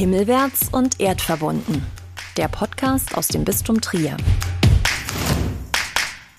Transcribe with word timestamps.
Himmelwärts 0.00 0.70
und 0.72 0.98
erdverbunden. 0.98 1.84
Der 2.38 2.48
Podcast 2.48 3.18
aus 3.18 3.28
dem 3.28 3.44
Bistum 3.44 3.82
Trier. 3.82 4.16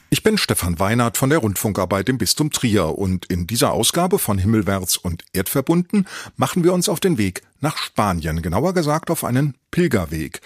Ich 0.09 0.23
bin 0.23 0.39
Stefan 0.39 0.79
Weinert 0.79 1.15
von 1.15 1.29
der 1.29 1.37
Rundfunkarbeit 1.37 2.09
im 2.09 2.17
Bistum 2.17 2.49
Trier 2.49 2.97
und 2.97 3.27
in 3.27 3.45
dieser 3.45 3.71
Ausgabe 3.71 4.17
von 4.17 4.39
Himmelwärts 4.39 4.97
und 4.97 5.23
Erdverbunden 5.33 6.07
machen 6.37 6.63
wir 6.63 6.73
uns 6.73 6.89
auf 6.89 6.99
den 6.99 7.19
Weg 7.19 7.43
nach 7.59 7.77
Spanien, 7.77 8.41
genauer 8.41 8.73
gesagt 8.73 9.11
auf 9.11 9.23
einen 9.23 9.55
Pilgerweg. 9.69 10.41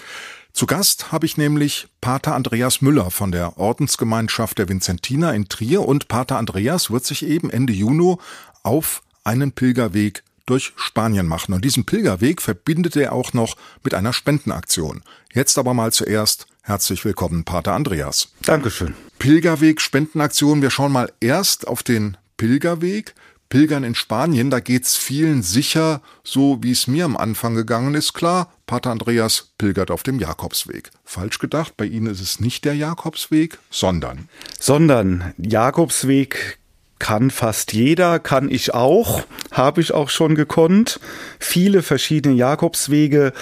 Zu 0.51 0.65
Gast 0.65 1.13
habe 1.13 1.25
ich 1.25 1.37
nämlich 1.37 1.87
Pater 2.01 2.35
Andreas 2.35 2.81
Müller 2.81 3.11
von 3.11 3.31
der 3.31 3.57
Ordensgemeinschaft 3.57 4.57
der 4.57 4.67
Vinzentiner 4.67 5.33
in 5.33 5.47
Trier 5.47 5.87
und 5.87 6.09
Pater 6.09 6.37
Andreas 6.37 6.91
wird 6.91 7.05
sich 7.05 7.25
eben 7.25 7.49
Ende 7.49 7.71
Juni 7.71 8.17
auf 8.63 9.03
einen 9.23 9.53
Pilgerweg 9.53 10.25
durch 10.45 10.73
Spanien 10.75 11.27
machen. 11.27 11.53
Und 11.53 11.65
diesen 11.65 11.85
Pilgerweg 11.85 12.41
verbindet 12.41 12.95
er 12.95 13.13
auch 13.13 13.33
noch 13.33 13.55
mit 13.83 13.93
einer 13.93 14.13
Spendenaktion. 14.13 15.03
Jetzt 15.33 15.57
aber 15.57 15.73
mal 15.73 15.91
zuerst 15.91 16.47
herzlich 16.61 17.05
willkommen, 17.05 17.43
Pater 17.43 17.73
Andreas. 17.73 18.29
Dankeschön. 18.43 18.93
Pilgerweg, 19.19 19.81
Spendenaktion. 19.81 20.61
Wir 20.61 20.69
schauen 20.69 20.91
mal 20.91 21.11
erst 21.19 21.67
auf 21.67 21.83
den 21.83 22.17
Pilgerweg. 22.37 23.15
Pilgern 23.49 23.83
in 23.83 23.95
Spanien, 23.95 24.49
da 24.49 24.59
geht's 24.59 24.97
vielen 24.97 25.43
sicher 25.43 26.01
so, 26.23 26.57
wie 26.61 26.71
es 26.71 26.87
mir 26.87 27.05
am 27.05 27.15
Anfang 27.15 27.53
gegangen 27.53 27.93
ist. 27.93 28.13
Klar, 28.13 28.51
Pater 28.65 28.89
Andreas 28.89 29.51
pilgert 29.57 29.91
auf 29.91 30.01
dem 30.01 30.19
Jakobsweg. 30.19 30.89
Falsch 31.03 31.37
gedacht, 31.37 31.77
bei 31.77 31.85
Ihnen 31.85 32.07
ist 32.07 32.21
es 32.21 32.39
nicht 32.39 32.65
der 32.65 32.75
Jakobsweg, 32.75 33.59
sondern. 33.69 34.29
Sondern 34.59 35.33
Jakobsweg 35.37 36.57
kann 36.99 37.29
fast 37.29 37.73
jeder, 37.73 38.19
kann 38.19 38.49
ich 38.49 38.73
auch, 38.73 39.23
habe 39.51 39.81
ich 39.81 39.93
auch 39.93 40.09
schon 40.09 40.35
gekonnt. 40.35 40.99
Viele 41.39 41.83
verschiedene 41.83 42.35
Jakobswege. 42.35 43.33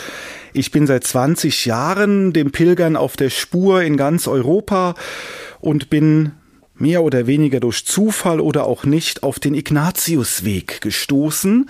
Ich 0.53 0.71
bin 0.71 0.87
seit 0.87 1.03
20 1.03 1.65
Jahren 1.65 2.33
dem 2.33 2.51
Pilgern 2.51 2.95
auf 2.95 3.15
der 3.15 3.29
Spur 3.29 3.83
in 3.83 3.97
ganz 3.97 4.27
Europa 4.27 4.95
und 5.59 5.89
bin 5.89 6.31
mehr 6.75 7.03
oder 7.03 7.27
weniger 7.27 7.59
durch 7.59 7.85
Zufall 7.85 8.39
oder 8.39 8.65
auch 8.65 8.83
nicht 8.83 9.23
auf 9.23 9.39
den 9.39 9.53
Ignatiusweg 9.53 10.81
gestoßen. 10.81 11.69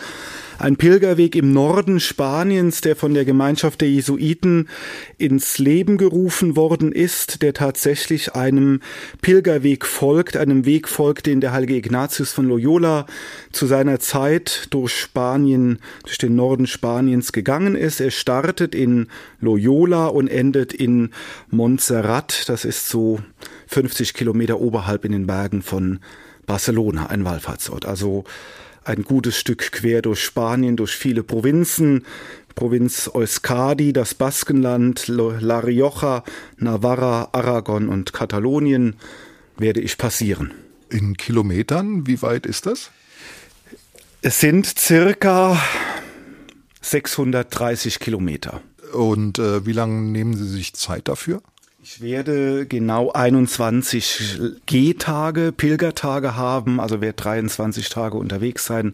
Ein 0.63 0.77
Pilgerweg 0.77 1.35
im 1.35 1.51
Norden 1.51 1.99
Spaniens, 1.99 2.79
der 2.79 2.95
von 2.95 3.13
der 3.13 3.25
Gemeinschaft 3.25 3.81
der 3.81 3.89
Jesuiten 3.89 4.69
ins 5.17 5.57
Leben 5.57 5.97
gerufen 5.97 6.55
worden 6.55 6.93
ist, 6.93 7.41
der 7.41 7.53
tatsächlich 7.53 8.33
einem 8.33 8.79
Pilgerweg 9.21 9.85
folgt, 9.85 10.37
einem 10.37 10.63
Weg 10.63 10.87
folgt, 10.87 11.25
den 11.25 11.41
der 11.41 11.51
heilige 11.51 11.75
Ignatius 11.75 12.31
von 12.31 12.47
Loyola 12.47 13.07
zu 13.51 13.65
seiner 13.65 13.99
Zeit 13.99 14.67
durch 14.69 14.97
Spanien, 14.97 15.79
durch 16.03 16.17
den 16.17 16.37
Norden 16.37 16.65
Spaniens 16.65 17.33
gegangen 17.33 17.75
ist. 17.75 17.99
Er 17.99 18.11
startet 18.11 18.73
in 18.73 19.07
Loyola 19.41 20.07
und 20.07 20.29
endet 20.29 20.71
in 20.71 21.09
Montserrat. 21.49 22.47
Das 22.47 22.63
ist 22.63 22.87
so 22.87 23.19
50 23.67 24.13
Kilometer 24.13 24.61
oberhalb 24.61 25.03
in 25.03 25.11
den 25.11 25.27
Bergen 25.27 25.61
von 25.61 25.99
Barcelona, 26.45 27.07
ein 27.07 27.25
Wallfahrtsort. 27.25 27.85
Also 27.85 28.23
ein 28.85 29.03
gutes 29.03 29.37
Stück 29.37 29.71
quer 29.71 30.01
durch 30.01 30.23
Spanien, 30.23 30.75
durch 30.75 30.95
viele 30.95 31.23
Provinzen. 31.23 32.05
Provinz 32.55 33.09
Euskadi, 33.13 33.93
das 33.93 34.13
Baskenland, 34.13 35.07
La 35.07 35.59
Rioja, 35.59 36.23
Navarra, 36.57 37.29
Aragon 37.31 37.89
und 37.89 38.13
Katalonien 38.13 38.95
werde 39.57 39.81
ich 39.81 39.97
passieren. 39.97 40.53
In 40.89 41.17
Kilometern, 41.17 42.05
wie 42.05 42.21
weit 42.21 42.45
ist 42.45 42.67
das? 42.67 42.91
Es 44.21 44.39
sind 44.39 44.67
circa 44.67 45.59
630 46.81 47.99
Kilometer. 47.99 48.61
Und 48.93 49.39
äh, 49.39 49.65
wie 49.65 49.71
lange 49.71 50.01
nehmen 50.01 50.35
Sie 50.35 50.47
sich 50.47 50.73
Zeit 50.73 51.07
dafür? 51.07 51.41
Ich 51.85 51.99
werde 51.99 52.65
genau 52.65 53.11
21 53.11 54.39
Gehtage, 54.65 55.51
Pilgertage 55.51 56.37
haben, 56.37 56.79
also 56.79 57.01
werde 57.01 57.21
23 57.21 57.89
Tage 57.89 58.17
unterwegs 58.17 58.65
sein 58.65 58.93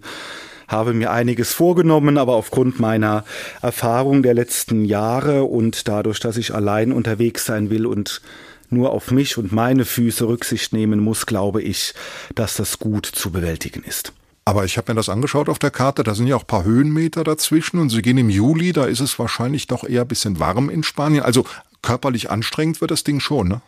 habe 0.68 0.94
mir 0.94 1.12
einiges 1.12 1.52
vorgenommen, 1.52 2.20
aber 2.20 2.34
aufgrund 2.36 2.80
meiner 2.80 3.26
Erfahrung 3.62 4.22
der 4.22 4.36
letzten 4.36 4.86
Jahre 4.86 5.44
und 5.44 5.88
dadurch, 5.88 6.20
dass 6.20 6.38
ich 6.38 6.54
allein 6.54 6.92
unterwegs 6.92 7.46
sein 7.46 7.72
will 7.72 7.88
und 7.88 8.22
nur 8.70 8.92
auf 8.92 9.10
mich 9.10 9.40
und 9.40 9.52
meine 9.52 9.84
Füße 9.84 10.28
Rücksicht 10.28 10.72
nehmen 10.72 11.00
muss, 11.00 11.26
glaube 11.26 11.64
ich, 11.64 11.96
dass 12.36 12.56
das 12.56 12.78
gut 12.78 13.08
zu 13.08 13.32
bewältigen 13.32 13.84
ist. 13.84 14.14
Aber 14.46 14.64
ich 14.66 14.78
habe 14.78 14.92
mir 14.92 14.96
das 14.96 15.10
angeschaut 15.10 15.50
auf 15.50 15.60
der 15.60 15.72
Karte, 15.72 16.04
da 16.04 16.14
sind 16.14 16.28
ja 16.28 16.36
auch 16.36 16.46
paar 16.46 16.64
Höhenmeter 16.64 17.24
dazwischen 17.24 17.80
und 17.80 17.90
Sie 17.90 18.02
gehen 18.02 18.18
im 18.18 18.30
Juli, 18.30 18.72
da 18.72 18.86
ist 18.86 19.00
es 19.00 19.18
wahrscheinlich 19.18 19.66
doch 19.68 19.84
eher 19.84 20.02
ein 20.02 20.08
bisschen 20.08 20.40
warm 20.40 20.70
in 20.70 20.84
Spanien. 20.84 21.24
Also 21.24 21.46
körperlich 21.90 22.30
anstrengend 22.30 22.82
wird 22.82 22.92
das 22.92 23.04
Ding 23.04 23.20
schon, 23.20 23.48
ne? 23.48 23.62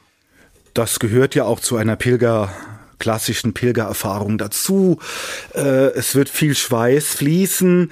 Das 0.76 1.00
gehört 1.00 1.34
ja 1.34 1.46
auch 1.46 1.60
zu 1.60 1.76
einer 1.76 1.96
Pilger 1.96 2.54
klassischen 3.00 3.54
Pilgererfahrung 3.54 4.38
dazu. 4.38 5.00
Äh, 5.56 5.88
es 5.96 6.14
wird 6.14 6.30
viel 6.30 6.54
Schweiß 6.54 7.16
fließen. 7.16 7.92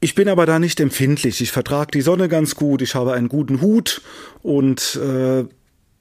Ich 0.00 0.14
bin 0.14 0.30
aber 0.30 0.46
da 0.46 0.58
nicht 0.58 0.80
empfindlich. 0.80 1.42
Ich 1.42 1.52
vertrage 1.52 1.90
die 1.90 2.00
Sonne 2.00 2.30
ganz 2.30 2.54
gut. 2.54 2.80
Ich 2.80 2.94
habe 2.94 3.12
einen 3.12 3.28
guten 3.28 3.60
Hut 3.60 4.00
und 4.42 4.96
äh, 4.96 5.44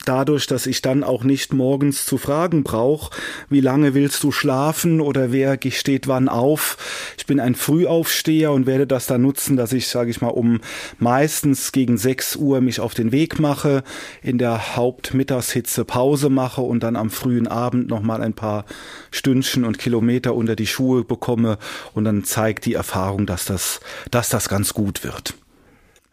dadurch, 0.08 0.48
dass 0.48 0.66
ich 0.66 0.82
dann 0.82 1.04
auch 1.04 1.24
nicht 1.24 1.54
morgens 1.54 2.06
zu 2.06 2.18
fragen 2.18 2.64
brauche, 2.64 3.16
wie 3.50 3.62
lange 3.62 3.94
willst 3.94 4.24
du 4.24 4.32
schlafen 4.32 5.02
oder 5.02 5.32
wer 5.32 5.58
steht 5.70 6.08
wann 6.08 6.30
auf. 6.30 6.78
Ich 7.18 7.26
bin 7.26 7.40
ein 7.40 7.56
Frühaufsteher 7.56 8.52
und 8.52 8.66
werde 8.66 8.88
das 8.88 9.08
dann 9.08 9.22
nutzen, 9.22 9.58
dass 9.58 9.74
ich, 9.74 9.88
sage 9.88 10.10
ich 10.10 10.22
mal, 10.22 10.30
um 10.30 10.62
meistens 11.00 11.72
gegen 11.72 11.98
6 11.98 12.36
Uhr 12.38 12.62
mich 12.62 12.80
auf 12.80 12.94
den 12.94 13.12
Weg 13.12 13.40
mache, 13.40 13.84
in 14.22 14.38
der 14.38 14.76
Hauptmittagshitze 14.76 15.86
Pause 15.86 16.30
mache 16.30 16.62
und 16.62 16.84
dann 16.84 16.96
am 16.96 17.10
frühen 17.10 17.48
Abend 17.48 17.88
nochmal 17.88 18.22
ein 18.22 18.34
paar 18.34 18.66
Stündchen 19.12 19.66
und 19.66 19.80
Kilometer 19.80 20.36
unter 20.36 20.56
die 20.56 20.68
Schuhe 20.68 21.04
bekomme 21.04 21.58
und 21.94 22.06
dann 22.06 22.24
zeigt 22.24 22.66
die 22.66 22.74
Erfahrung, 22.74 23.26
dass 23.26 23.46
das, 23.46 23.80
dass 24.12 24.30
das 24.30 24.50
ganz 24.50 24.74
gut 24.74 25.04
wird 25.04 25.36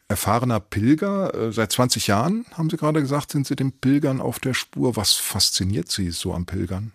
erfahrener 0.09 0.61
Pilger. 0.61 1.35
Äh, 1.35 1.53
seit 1.53 1.73
20 1.73 2.07
Jahren, 2.07 2.47
haben 2.53 2.71
Sie 2.71 2.77
gerade 2.77 3.01
gesagt, 3.01 3.33
sind 3.33 3.47
Sie 3.47 3.57
dem 3.57 3.73
Pilgern 3.73 4.21
auf 4.21 4.39
der 4.39 4.55
Spur. 4.55 4.97
Was 4.97 5.15
fasziniert 5.15 5.91
Sie 5.91 6.11
so 6.11 6.35
am 6.35 6.47
Pilgern? 6.47 6.93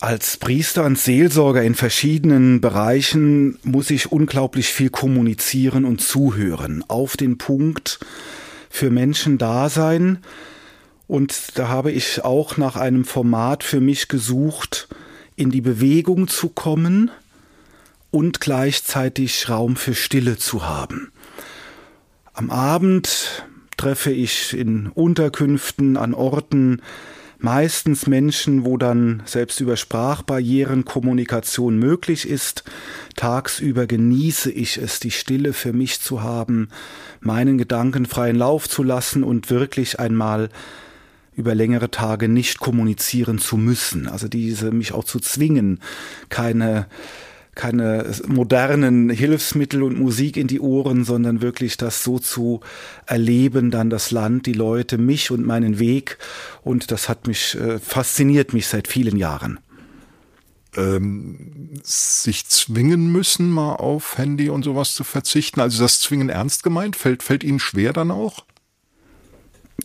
Als 0.00 0.36
Priester 0.36 0.84
und 0.84 0.98
Seelsorger 0.98 1.62
in 1.62 1.74
verschiedenen 1.74 2.60
Bereichen 2.60 3.58
muss 3.62 3.90
ich 3.90 4.12
unglaublich 4.12 4.68
viel 4.68 4.90
kommunizieren 4.90 5.84
und 5.84 6.02
zuhören. 6.02 6.84
Auf 6.88 7.16
den 7.16 7.38
Punkt 7.38 8.00
für 8.68 8.90
Menschen 8.90 9.38
da 9.38 9.70
sein. 9.70 10.18
Und 11.06 11.58
da 11.58 11.68
habe 11.68 11.90
ich 11.90 12.24
auch 12.24 12.56
nach 12.56 12.76
einem 12.76 13.04
Format 13.04 13.62
für 13.62 13.80
mich 13.80 14.08
gesucht, 14.08 14.88
in 15.36 15.50
die 15.50 15.60
Bewegung 15.60 16.28
zu 16.28 16.48
kommen 16.48 17.10
und 18.10 18.40
gleichzeitig 18.40 19.48
Raum 19.48 19.76
für 19.76 19.94
Stille 19.94 20.36
zu 20.36 20.66
haben. 20.66 21.12
Am 22.36 22.50
Abend 22.50 23.44
treffe 23.76 24.10
ich 24.10 24.58
in 24.58 24.88
Unterkünften 24.88 25.96
an 25.96 26.14
Orten 26.14 26.82
meistens 27.38 28.08
Menschen, 28.08 28.64
wo 28.64 28.76
dann 28.76 29.22
selbst 29.24 29.60
über 29.60 29.76
Sprachbarrieren 29.76 30.84
Kommunikation 30.84 31.78
möglich 31.78 32.28
ist. 32.28 32.64
Tagsüber 33.14 33.86
genieße 33.86 34.50
ich 34.50 34.78
es, 34.78 34.98
die 34.98 35.12
Stille 35.12 35.52
für 35.52 35.72
mich 35.72 36.00
zu 36.00 36.24
haben, 36.24 36.70
meinen 37.20 37.56
Gedanken 37.56 38.04
freien 38.04 38.36
Lauf 38.36 38.68
zu 38.68 38.82
lassen 38.82 39.22
und 39.22 39.48
wirklich 39.48 40.00
einmal 40.00 40.48
über 41.36 41.54
längere 41.54 41.92
Tage 41.92 42.28
nicht 42.28 42.58
kommunizieren 42.58 43.38
zu 43.38 43.56
müssen. 43.56 44.08
Also 44.08 44.26
diese 44.26 44.72
mich 44.72 44.92
auch 44.92 45.04
zu 45.04 45.20
zwingen, 45.20 45.78
keine 46.30 46.86
keine 47.54 48.12
modernen 48.26 49.10
Hilfsmittel 49.10 49.82
und 49.82 49.98
Musik 49.98 50.36
in 50.36 50.46
die 50.46 50.60
Ohren, 50.60 51.04
sondern 51.04 51.42
wirklich 51.42 51.76
das 51.76 52.02
so 52.02 52.18
zu 52.18 52.60
erleben, 53.06 53.70
dann 53.70 53.90
das 53.90 54.10
Land, 54.10 54.46
die 54.46 54.52
Leute, 54.52 54.98
mich 54.98 55.30
und 55.30 55.46
meinen 55.46 55.78
Weg. 55.78 56.18
Und 56.62 56.90
das 56.90 57.08
hat 57.08 57.26
mich, 57.26 57.58
äh, 57.58 57.78
fasziniert 57.78 58.52
mich 58.52 58.66
seit 58.66 58.88
vielen 58.88 59.16
Jahren. 59.16 59.60
Ähm, 60.76 61.80
sich 61.82 62.46
zwingen 62.46 63.12
müssen, 63.12 63.50
mal 63.50 63.74
auf 63.76 64.18
Handy 64.18 64.48
und 64.48 64.64
sowas 64.64 64.94
zu 64.94 65.04
verzichten. 65.04 65.60
Also 65.60 65.82
das 65.82 66.00
Zwingen 66.00 66.28
ernst 66.28 66.62
gemeint? 66.62 66.96
Fällt, 66.96 67.22
fällt 67.22 67.44
Ihnen 67.44 67.60
schwer 67.60 67.92
dann 67.92 68.10
auch? 68.10 68.44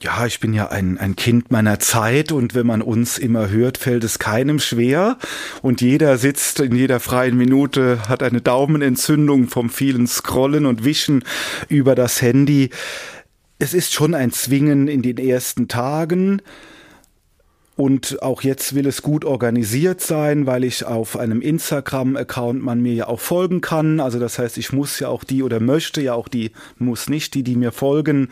Ja, 0.01 0.25
ich 0.25 0.39
bin 0.39 0.53
ja 0.53 0.69
ein, 0.69 0.97
ein 0.97 1.15
Kind 1.15 1.51
meiner 1.51 1.79
Zeit 1.79 2.31
und 2.31 2.53
wenn 2.53 2.67
man 2.67 2.81
uns 2.81 3.17
immer 3.17 3.49
hört, 3.49 3.77
fällt 3.77 4.03
es 4.03 4.19
keinem 4.19 4.59
schwer 4.59 5.17
und 5.61 5.81
jeder 5.81 6.17
sitzt 6.17 6.59
in 6.59 6.75
jeder 6.75 6.99
freien 6.99 7.37
Minute, 7.37 8.07
hat 8.07 8.23
eine 8.23 8.41
Daumenentzündung 8.41 9.47
vom 9.47 9.69
vielen 9.69 10.07
Scrollen 10.07 10.65
und 10.65 10.85
Wischen 10.85 11.23
über 11.67 11.95
das 11.95 12.21
Handy. 12.21 12.69
Es 13.57 13.73
ist 13.73 13.93
schon 13.93 14.13
ein 14.13 14.31
Zwingen 14.31 14.87
in 14.87 15.01
den 15.01 15.17
ersten 15.17 15.67
Tagen 15.67 16.41
Und 17.79 18.21
auch 18.21 18.41
jetzt 18.41 18.75
will 18.75 18.85
es 18.87 19.01
gut 19.01 19.23
organisiert 19.23 20.01
sein, 20.01 20.45
weil 20.45 20.65
ich 20.65 20.83
auf 20.83 21.15
einem 21.15 21.39
Instagram-Account 21.39 22.61
man 22.61 22.81
mir 22.81 22.93
ja 22.93 23.07
auch 23.07 23.21
folgen 23.21 23.61
kann. 23.61 24.01
Also 24.01 24.19
das 24.19 24.37
heißt, 24.37 24.57
ich 24.57 24.73
muss 24.73 24.99
ja 24.99 25.07
auch 25.07 25.23
die 25.23 25.43
oder 25.43 25.61
möchte 25.61 26.01
ja 26.01 26.13
auch 26.13 26.27
die, 26.27 26.51
muss 26.77 27.07
nicht 27.07 27.35
die, 27.35 27.43
die 27.43 27.55
mir 27.55 27.71
folgen, 27.71 28.31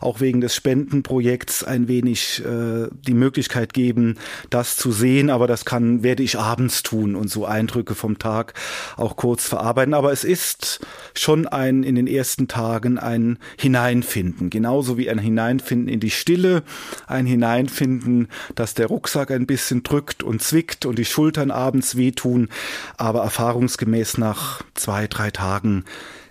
auch 0.00 0.20
wegen 0.20 0.40
des 0.40 0.54
Spendenprojekts 0.54 1.62
ein 1.62 1.88
wenig 1.88 2.42
äh, 2.42 2.88
die 3.06 3.12
Möglichkeit 3.12 3.74
geben, 3.74 4.16
das 4.48 4.78
zu 4.78 4.92
sehen. 4.92 5.28
Aber 5.28 5.46
das 5.46 5.66
kann, 5.66 6.02
werde 6.02 6.22
ich 6.22 6.38
abends 6.38 6.82
tun 6.82 7.16
und 7.16 7.28
so 7.28 7.44
Eindrücke 7.44 7.94
vom 7.94 8.18
Tag 8.18 8.54
auch 8.96 9.16
kurz 9.16 9.46
verarbeiten. 9.46 9.92
Aber 9.92 10.10
es 10.10 10.24
ist 10.24 10.80
schon 11.12 11.46
ein, 11.46 11.82
in 11.82 11.96
den 11.96 12.06
ersten 12.06 12.48
Tagen 12.48 12.96
ein 12.96 13.38
Hineinfinden. 13.58 14.48
Genauso 14.48 14.96
wie 14.96 15.10
ein 15.10 15.18
Hineinfinden 15.18 15.88
in 15.88 16.00
die 16.00 16.08
Stille, 16.08 16.62
ein 17.06 17.26
Hineinfinden, 17.26 18.28
dass 18.54 18.72
der 18.72 18.85
der 18.86 18.94
Rucksack 18.94 19.32
ein 19.32 19.46
bisschen 19.46 19.82
drückt 19.82 20.22
und 20.22 20.40
zwickt 20.40 20.86
und 20.86 20.96
die 20.96 21.04
Schultern 21.04 21.50
abends 21.50 21.96
wehtun. 21.96 22.48
Aber 22.96 23.22
erfahrungsgemäß 23.22 24.16
nach 24.18 24.62
zwei, 24.74 25.08
drei 25.08 25.32
Tagen 25.32 25.84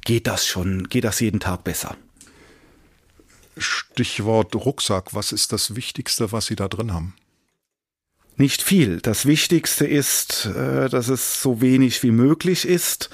geht 0.05 0.25
das 0.25 0.47
schon, 0.47 0.87
geht 0.87 1.03
das 1.03 1.19
jeden 1.19 1.41
Tag 1.41 1.65
besser. 1.65 1.97
Stichwort 3.57 4.55
Rucksack. 4.55 5.13
Was 5.13 5.33
ist 5.33 5.51
das 5.51 5.75
Wichtigste, 5.75 6.31
was 6.31 6.45
Sie 6.45 6.55
da 6.55 6.69
drin 6.69 6.93
haben? 6.93 7.13
Nicht 8.37 8.61
viel. 8.61 9.01
Das 9.01 9.25
Wichtigste 9.25 9.85
ist, 9.85 10.45
äh, 10.45 10.87
dass 10.89 11.09
es 11.09 11.41
so 11.41 11.59
wenig 11.59 12.03
wie 12.03 12.11
möglich 12.11 12.65
ist. 12.65 13.09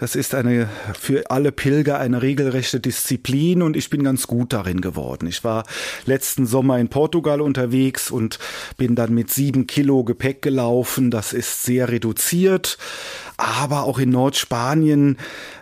Das 0.00 0.16
ist 0.16 0.34
eine 0.34 0.66
für 0.98 1.30
alle 1.30 1.52
Pilger 1.52 1.98
eine 1.98 2.22
regelrechte 2.22 2.80
Disziplin 2.80 3.60
und 3.60 3.76
ich 3.76 3.90
bin 3.90 4.02
ganz 4.02 4.26
gut 4.26 4.54
darin 4.54 4.80
geworden. 4.80 5.26
Ich 5.26 5.44
war 5.44 5.64
letzten 6.06 6.46
Sommer 6.46 6.78
in 6.78 6.88
Portugal 6.88 7.42
unterwegs 7.42 8.10
und 8.10 8.38
bin 8.78 8.94
dann 8.94 9.12
mit 9.12 9.30
sieben 9.30 9.66
Kilo 9.66 10.02
Gepäck 10.02 10.40
gelaufen. 10.40 11.10
Das 11.10 11.34
ist 11.34 11.64
sehr 11.64 11.90
reduziert. 11.90 12.78
Aber 13.36 13.84
auch 13.84 13.98
in 13.98 14.08
Nordspanien 14.08 15.18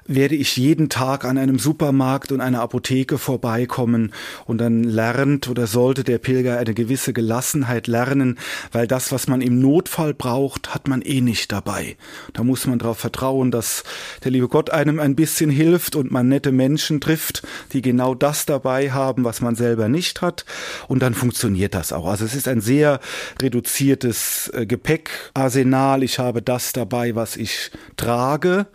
werde 0.08 0.34
ich 0.34 0.56
jeden 0.56 0.88
Tag 0.88 1.24
an 1.24 1.38
einem 1.38 1.58
Supermarkt 1.58 2.32
und 2.32 2.40
einer 2.40 2.62
Apotheke 2.62 3.18
vorbeikommen 3.18 4.12
und 4.46 4.58
dann 4.58 4.82
lernt 4.82 5.48
oder 5.48 5.66
sollte 5.66 6.02
der 6.02 6.18
Pilger 6.18 6.58
eine 6.58 6.74
gewisse 6.74 7.12
Gelassenheit 7.12 7.86
lernen, 7.86 8.38
weil 8.72 8.86
das, 8.86 9.12
was 9.12 9.28
man 9.28 9.42
im 9.42 9.60
Notfall 9.60 10.14
braucht, 10.14 10.74
hat 10.74 10.88
man 10.88 11.02
eh 11.02 11.20
nicht 11.20 11.52
dabei. 11.52 11.96
Da 12.32 12.42
muss 12.42 12.66
man 12.66 12.78
darauf 12.78 12.98
vertrauen, 12.98 13.50
dass 13.50 13.84
der 14.24 14.32
liebe 14.32 14.48
Gott 14.48 14.70
einem 14.70 14.98
ein 14.98 15.14
bisschen 15.14 15.50
hilft 15.50 15.94
und 15.94 16.10
man 16.10 16.28
nette 16.28 16.52
Menschen 16.52 17.00
trifft, 17.00 17.46
die 17.72 17.82
genau 17.82 18.14
das 18.14 18.46
dabei 18.46 18.90
haben, 18.90 19.24
was 19.24 19.42
man 19.42 19.54
selber 19.54 19.88
nicht 19.88 20.22
hat 20.22 20.46
und 20.88 21.02
dann 21.02 21.12
funktioniert 21.12 21.74
das 21.74 21.92
auch. 21.92 22.06
Also 22.06 22.24
es 22.24 22.34
ist 22.34 22.48
ein 22.48 22.62
sehr 22.62 23.00
reduziertes 23.42 24.50
äh, 24.54 24.64
Gepäckarsenal. 24.64 26.02
Ich 26.02 26.18
habe 26.18 26.40
das 26.40 26.72
dabei, 26.72 27.14
was 27.14 27.36
ich 27.36 27.70
trage 27.96 28.66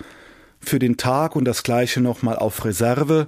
für 0.65 0.79
den 0.79 0.97
Tag 0.97 1.35
und 1.35 1.45
das 1.45 1.63
gleiche 1.63 2.01
nochmal 2.01 2.37
auf 2.37 2.65
Reserve 2.65 3.27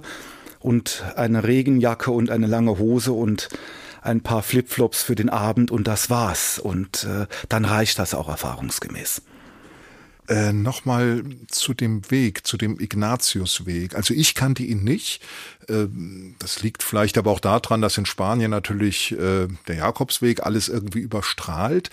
und 0.60 1.04
eine 1.16 1.44
Regenjacke 1.44 2.10
und 2.10 2.30
eine 2.30 2.46
lange 2.46 2.78
Hose 2.78 3.12
und 3.12 3.48
ein 4.02 4.20
paar 4.20 4.42
Flipflops 4.42 5.02
für 5.02 5.14
den 5.14 5.28
Abend 5.28 5.70
und 5.70 5.86
das 5.86 6.10
war's. 6.10 6.58
Und 6.58 7.04
äh, 7.04 7.26
dann 7.48 7.64
reicht 7.64 7.98
das 7.98 8.14
auch 8.14 8.28
erfahrungsgemäß. 8.28 9.22
Äh, 10.28 10.52
Nochmal 10.52 11.24
zu 11.48 11.74
dem 11.74 12.10
Weg, 12.10 12.46
zu 12.46 12.56
dem 12.56 12.80
Ignatiusweg. 12.80 13.94
Also 13.94 14.14
ich 14.14 14.34
kannte 14.34 14.62
ihn 14.62 14.82
nicht. 14.82 15.22
Äh, 15.68 15.86
das 16.38 16.62
liegt 16.62 16.82
vielleicht 16.82 17.18
aber 17.18 17.30
auch 17.30 17.40
daran, 17.40 17.80
dass 17.80 17.98
in 17.98 18.06
Spanien 18.06 18.50
natürlich 18.50 19.12
äh, 19.12 19.48
der 19.68 19.76
Jakobsweg 19.76 20.44
alles 20.44 20.68
irgendwie 20.68 21.00
überstrahlt. 21.00 21.90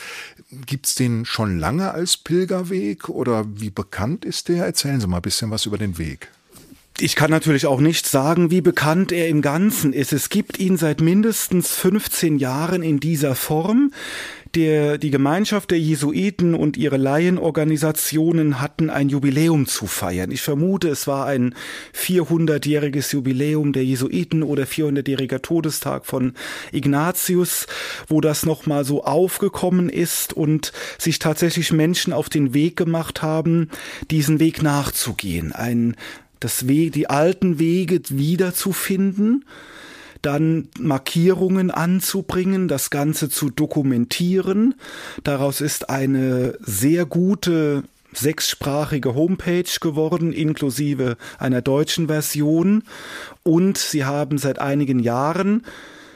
Gibt's 0.65 0.95
den 0.95 1.25
schon 1.25 1.59
lange 1.59 1.91
als 1.91 2.17
Pilgerweg 2.17 3.09
oder 3.09 3.45
wie 3.47 3.69
bekannt 3.69 4.25
ist 4.25 4.49
der? 4.49 4.65
Erzählen 4.65 4.99
Sie 4.99 5.07
mal 5.07 5.17
ein 5.17 5.21
bisschen 5.21 5.51
was 5.51 5.65
über 5.65 5.77
den 5.77 5.97
Weg. 5.97 6.29
Ich 6.99 7.15
kann 7.15 7.31
natürlich 7.31 7.65
auch 7.65 7.79
nicht 7.79 8.07
sagen, 8.07 8.51
wie 8.51 8.61
bekannt 8.61 9.11
er 9.11 9.27
im 9.27 9.41
Ganzen 9.41 9.93
ist. 9.93 10.13
Es 10.13 10.29
gibt 10.29 10.59
ihn 10.59 10.77
seit 10.77 11.01
mindestens 11.01 11.71
15 11.71 12.37
Jahren 12.37 12.83
in 12.83 12.99
dieser 12.99 13.35
Form 13.35 13.91
der, 14.55 14.99
die 14.99 15.09
Gemeinschaft 15.09 15.71
der 15.71 15.79
Jesuiten 15.79 16.53
und 16.53 16.77
ihre 16.77 16.97
Laienorganisationen 16.97 18.61
hatten 18.61 18.89
ein 18.89 19.09
Jubiläum 19.09 19.65
zu 19.65 19.87
feiern. 19.87 20.31
Ich 20.31 20.41
vermute, 20.41 20.89
es 20.89 21.07
war 21.07 21.25
ein 21.25 21.55
400-jähriges 21.95 23.13
Jubiläum 23.13 23.73
der 23.73 23.83
Jesuiten 23.83 24.43
oder 24.43 24.63
400-jähriger 24.63 25.41
Todestag 25.41 26.05
von 26.05 26.33
Ignatius, 26.71 27.65
wo 28.07 28.21
das 28.21 28.45
nochmal 28.45 28.85
so 28.85 29.03
aufgekommen 29.03 29.89
ist 29.89 30.33
und 30.33 30.71
sich 30.99 31.17
tatsächlich 31.17 31.71
Menschen 31.71 32.13
auf 32.13 32.29
den 32.29 32.53
Weg 32.53 32.75
gemacht 32.75 33.23
haben, 33.23 33.69
diesen 34.11 34.39
Weg 34.39 34.61
nachzugehen, 34.61 35.51
ein, 35.51 35.95
das 36.43 36.67
Weg, 36.67 36.93
die 36.93 37.09
alten 37.09 37.59
Wege 37.59 38.01
wiederzufinden, 38.09 39.45
dann 40.21 40.69
Markierungen 40.79 41.69
anzubringen, 41.69 42.67
das 42.67 42.89
Ganze 42.89 43.29
zu 43.29 43.49
dokumentieren. 43.49 44.75
Daraus 45.23 45.61
ist 45.61 45.89
eine 45.89 46.57
sehr 46.61 47.05
gute 47.05 47.83
sechssprachige 48.13 49.15
Homepage 49.15 49.79
geworden, 49.81 50.31
inklusive 50.31 51.17
einer 51.39 51.61
deutschen 51.61 52.07
Version. 52.07 52.83
Und 53.43 53.77
sie 53.77 54.05
haben 54.05 54.37
seit 54.37 54.59
einigen 54.59 54.99
Jahren 54.99 55.63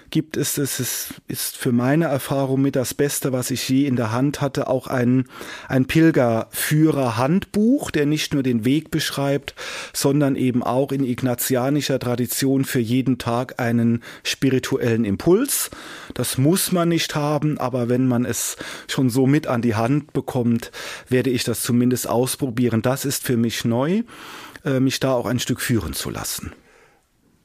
gibt 0.09 0.37
es, 0.37 0.57
es 0.57 0.79
ist, 0.79 1.13
ist 1.27 1.57
für 1.57 1.71
meine 1.71 2.05
Erfahrung 2.05 2.61
mit 2.61 2.75
das 2.75 2.93
Beste, 2.93 3.33
was 3.33 3.51
ich 3.51 3.67
je 3.67 3.85
in 3.85 3.95
der 3.95 4.11
Hand 4.11 4.41
hatte, 4.41 4.67
auch 4.67 4.87
ein, 4.87 5.25
ein 5.67 5.85
Pilgerführer-Handbuch, 5.85 7.91
der 7.91 8.05
nicht 8.05 8.33
nur 8.33 8.43
den 8.43 8.65
Weg 8.65 8.91
beschreibt, 8.91 9.55
sondern 9.93 10.35
eben 10.35 10.63
auch 10.63 10.91
in 10.91 11.03
ignatianischer 11.03 11.99
Tradition 11.99 12.65
für 12.65 12.79
jeden 12.79 13.17
Tag 13.17 13.59
einen 13.59 14.03
spirituellen 14.23 15.05
Impuls. 15.05 15.69
Das 16.13 16.37
muss 16.37 16.71
man 16.71 16.89
nicht 16.89 17.15
haben, 17.15 17.57
aber 17.57 17.89
wenn 17.89 18.07
man 18.07 18.25
es 18.25 18.57
schon 18.87 19.09
so 19.09 19.27
mit 19.27 19.47
an 19.47 19.61
die 19.61 19.75
Hand 19.75 20.13
bekommt, 20.13 20.71
werde 21.09 21.29
ich 21.29 21.43
das 21.43 21.61
zumindest 21.61 22.09
ausprobieren. 22.09 22.81
Das 22.81 23.05
ist 23.05 23.23
für 23.23 23.37
mich 23.37 23.65
neu, 23.65 24.03
äh, 24.65 24.79
mich 24.79 24.99
da 24.99 25.13
auch 25.13 25.25
ein 25.25 25.39
Stück 25.39 25.61
führen 25.61 25.93
zu 25.93 26.09
lassen 26.09 26.51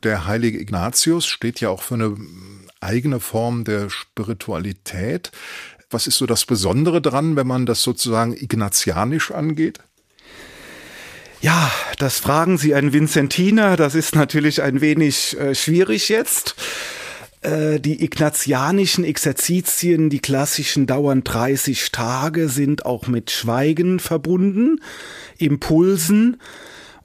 der 0.04 0.26
heilige 0.26 0.58
Ignatius 0.60 1.26
steht 1.26 1.60
ja 1.60 1.70
auch 1.70 1.82
für 1.82 1.94
eine 1.94 2.16
eigene 2.80 3.20
Form 3.20 3.64
der 3.64 3.90
Spiritualität. 3.90 5.30
Was 5.90 6.06
ist 6.06 6.18
so 6.18 6.26
das 6.26 6.44
Besondere 6.44 7.00
dran, 7.00 7.36
wenn 7.36 7.46
man 7.46 7.66
das 7.66 7.82
sozusagen 7.82 8.34
ignatianisch 8.34 9.30
angeht? 9.30 9.80
Ja, 11.40 11.70
das 11.98 12.20
fragen 12.20 12.56
Sie 12.56 12.74
einen 12.74 12.92
Vinzentiner. 12.92 13.76
Das 13.76 13.94
ist 13.94 14.14
natürlich 14.14 14.62
ein 14.62 14.80
wenig 14.80 15.36
äh, 15.38 15.54
schwierig 15.54 16.08
jetzt. 16.08 16.54
Äh, 17.42 17.80
die 17.80 18.04
ignatianischen 18.04 19.04
Exerzitien, 19.04 20.08
die 20.08 20.20
klassischen, 20.20 20.86
dauern 20.86 21.24
30 21.24 21.90
Tage, 21.90 22.48
sind 22.48 22.86
auch 22.86 23.08
mit 23.08 23.32
Schweigen 23.32 23.98
verbunden, 23.98 24.80
Impulsen. 25.36 26.40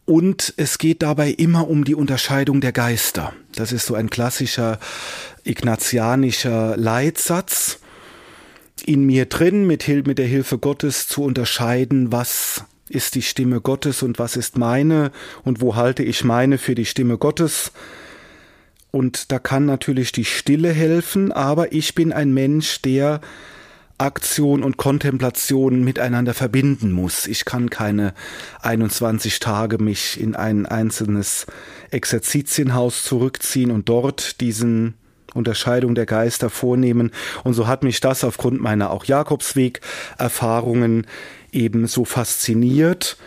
Und 0.08 0.54
es 0.56 0.78
geht 0.78 1.02
dabei 1.02 1.32
immer 1.32 1.68
um 1.68 1.84
die 1.84 1.94
Unterscheidung 1.94 2.62
der 2.62 2.72
Geister. 2.72 3.34
Das 3.54 3.74
ist 3.74 3.86
so 3.86 3.94
ein 3.94 4.10
klassischer 4.10 4.80
ignatianischer 5.44 6.78
Leitsatz. 6.78 7.80
In 8.86 9.06
mir 9.06 9.26
drin, 9.26 9.68
mit, 9.68 9.86
der 9.86 10.26
Hilfe 10.26 10.60
Gottes 10.60 11.10
zu 11.10 11.24
unterscheiden, 11.24 12.14
was 12.14 12.64
ist 12.88 13.16
die 13.16 13.22
Stimme 13.22 13.60
Gottes 13.60 14.02
und 14.02 14.18
was 14.18 14.38
ist 14.38 14.58
meine 14.58 15.12
und 15.44 15.60
wo 15.60 15.76
halte 15.76 16.04
ich 16.04 16.24
meine 16.24 16.58
für 16.58 16.74
die 16.74 16.86
Stimme 16.86 17.18
Gottes. 17.18 17.74
Und 18.92 19.34
da 19.34 19.40
kann 19.40 19.66
natürlich 19.66 20.14
die 20.14 20.24
Stille 20.24 20.72
helfen, 20.72 21.34
aber 21.34 21.74
ich 21.74 21.96
bin 21.96 22.14
ein 22.14 22.34
Mensch, 22.34 22.82
der 22.82 23.20
Aktion 23.98 24.64
und 24.64 24.78
Kontemplation 24.78 25.84
miteinander 25.84 26.34
verbinden 26.34 26.92
muss. 26.92 27.26
Ich 27.26 27.46
kann 27.46 27.70
keine 27.70 28.14
21 28.62 29.40
Tage 29.40 29.80
mich 29.80 30.20
in 30.20 30.36
ein 30.36 30.66
einzelnes 30.66 31.48
Exerzitienhaus 31.90 33.04
zurückziehen 33.04 33.72
und 33.72 33.90
dort 33.90 34.40
diesen 34.40 34.94
Unterscheidung 35.34 35.96
der 35.96 36.06
Geister 36.06 36.50
vornehmen. 36.50 37.12
Und 37.44 37.54
so 37.54 37.68
hat 37.68 37.84
mich 37.84 38.00
das 38.00 38.24
aufgrund 38.24 38.62
meiner 38.62 38.92
auch 38.92 39.06
Jakobsweg-Erfahrungen 39.06 41.08
eben 41.52 41.88
so 41.88 42.06
fasziniert 42.06 43.18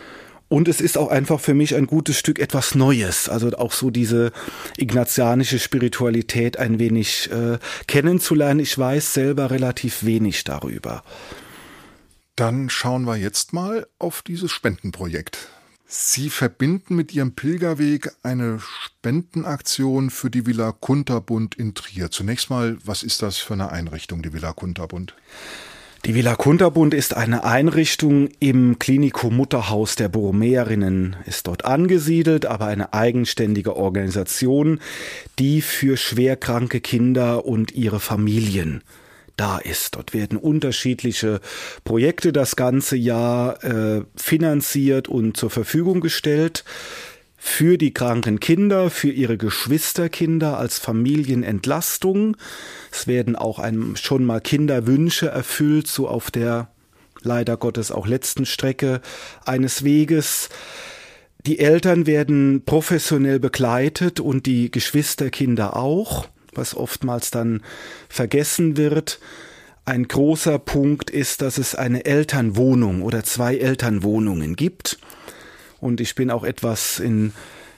und 0.51 0.67
es 0.67 0.81
ist 0.81 0.97
auch 0.97 1.07
einfach 1.07 1.39
für 1.39 1.53
mich 1.53 1.75
ein 1.75 1.87
gutes 1.87 2.17
Stück 2.17 2.37
etwas 2.37 2.75
Neues. 2.75 3.29
Also 3.29 3.51
auch 3.53 3.71
so 3.71 3.89
diese 3.89 4.33
ignatianische 4.75 5.59
Spiritualität 5.59 6.57
ein 6.57 6.77
wenig 6.77 7.31
äh, 7.31 7.57
kennenzulernen. 7.87 8.59
Ich 8.59 8.77
weiß 8.77 9.13
selber 9.13 9.49
relativ 9.49 10.03
wenig 10.03 10.43
darüber. 10.43 11.05
Dann 12.35 12.69
schauen 12.69 13.05
wir 13.05 13.15
jetzt 13.15 13.53
mal 13.53 13.87
auf 13.97 14.23
dieses 14.23 14.51
Spendenprojekt. 14.51 15.47
Sie 15.87 16.29
verbinden 16.29 16.97
mit 16.97 17.13
Ihrem 17.13 17.33
Pilgerweg 17.33 18.11
eine 18.21 18.59
Spendenaktion 18.59 20.09
für 20.09 20.29
die 20.29 20.45
Villa 20.45 20.73
Kunterbund 20.73 21.55
in 21.55 21.75
Trier. 21.75 22.11
Zunächst 22.11 22.49
mal, 22.49 22.77
was 22.83 23.03
ist 23.03 23.21
das 23.21 23.37
für 23.37 23.53
eine 23.53 23.71
Einrichtung, 23.71 24.21
die 24.21 24.33
Villa 24.33 24.51
Kunterbund? 24.51 25.15
Die 26.05 26.15
Villa 26.15 26.33
Kunterbund 26.33 26.95
ist 26.95 27.15
eine 27.15 27.43
Einrichtung 27.43 28.29
im 28.39 28.79
Klinikum 28.79 29.37
Mutterhaus 29.37 29.95
der 29.95 30.09
Borromäerinnen, 30.09 31.15
ist 31.27 31.45
dort 31.45 31.63
angesiedelt, 31.63 32.47
aber 32.47 32.65
eine 32.65 32.91
eigenständige 32.91 33.75
Organisation, 33.75 34.79
die 35.37 35.61
für 35.61 35.97
schwerkranke 35.97 36.81
Kinder 36.81 37.45
und 37.45 37.73
ihre 37.73 37.99
Familien 37.99 38.81
da 39.37 39.59
ist. 39.59 39.93
Dort 39.93 40.15
werden 40.15 40.39
unterschiedliche 40.39 41.39
Projekte 41.83 42.33
das 42.33 42.55
ganze 42.55 42.95
Jahr 42.95 43.63
äh, 43.63 44.01
finanziert 44.15 45.07
und 45.07 45.37
zur 45.37 45.51
Verfügung 45.51 46.01
gestellt 46.01 46.63
für 47.43 47.79
die 47.79 47.91
kranken 47.91 48.39
Kinder, 48.39 48.91
für 48.91 49.09
ihre 49.09 49.35
Geschwisterkinder 49.35 50.59
als 50.59 50.77
Familienentlastung. 50.77 52.37
Es 52.91 53.07
werden 53.07 53.35
auch 53.35 53.57
einem 53.57 53.95
schon 53.95 54.23
mal 54.23 54.41
Kinderwünsche 54.41 55.29
erfüllt, 55.29 55.87
so 55.87 56.07
auf 56.07 56.29
der 56.29 56.69
leider 57.23 57.57
Gottes 57.57 57.91
auch 57.91 58.05
letzten 58.05 58.45
Strecke 58.45 59.01
eines 59.43 59.83
Weges. 59.83 60.49
Die 61.47 61.57
Eltern 61.57 62.05
werden 62.05 62.61
professionell 62.63 63.39
begleitet 63.39 64.19
und 64.19 64.45
die 64.45 64.69
Geschwisterkinder 64.69 65.75
auch 65.75 66.27
was 66.53 66.75
oftmals 66.75 67.31
dann 67.31 67.61
vergessen 68.09 68.77
wird. 68.77 69.19
Ein 69.85 70.07
großer 70.07 70.59
Punkt 70.59 71.09
ist, 71.09 71.41
dass 71.41 71.57
es 71.57 71.75
eine 71.75 72.05
Elternwohnung 72.05 73.01
oder 73.01 73.23
zwei 73.23 73.57
Elternwohnungen 73.57 74.55
gibt. 74.55 74.99
Und 75.81 75.99
ich 75.99 76.15
bin 76.15 76.31
auch 76.31 76.43
etwas 76.43 76.99
in 76.99 77.33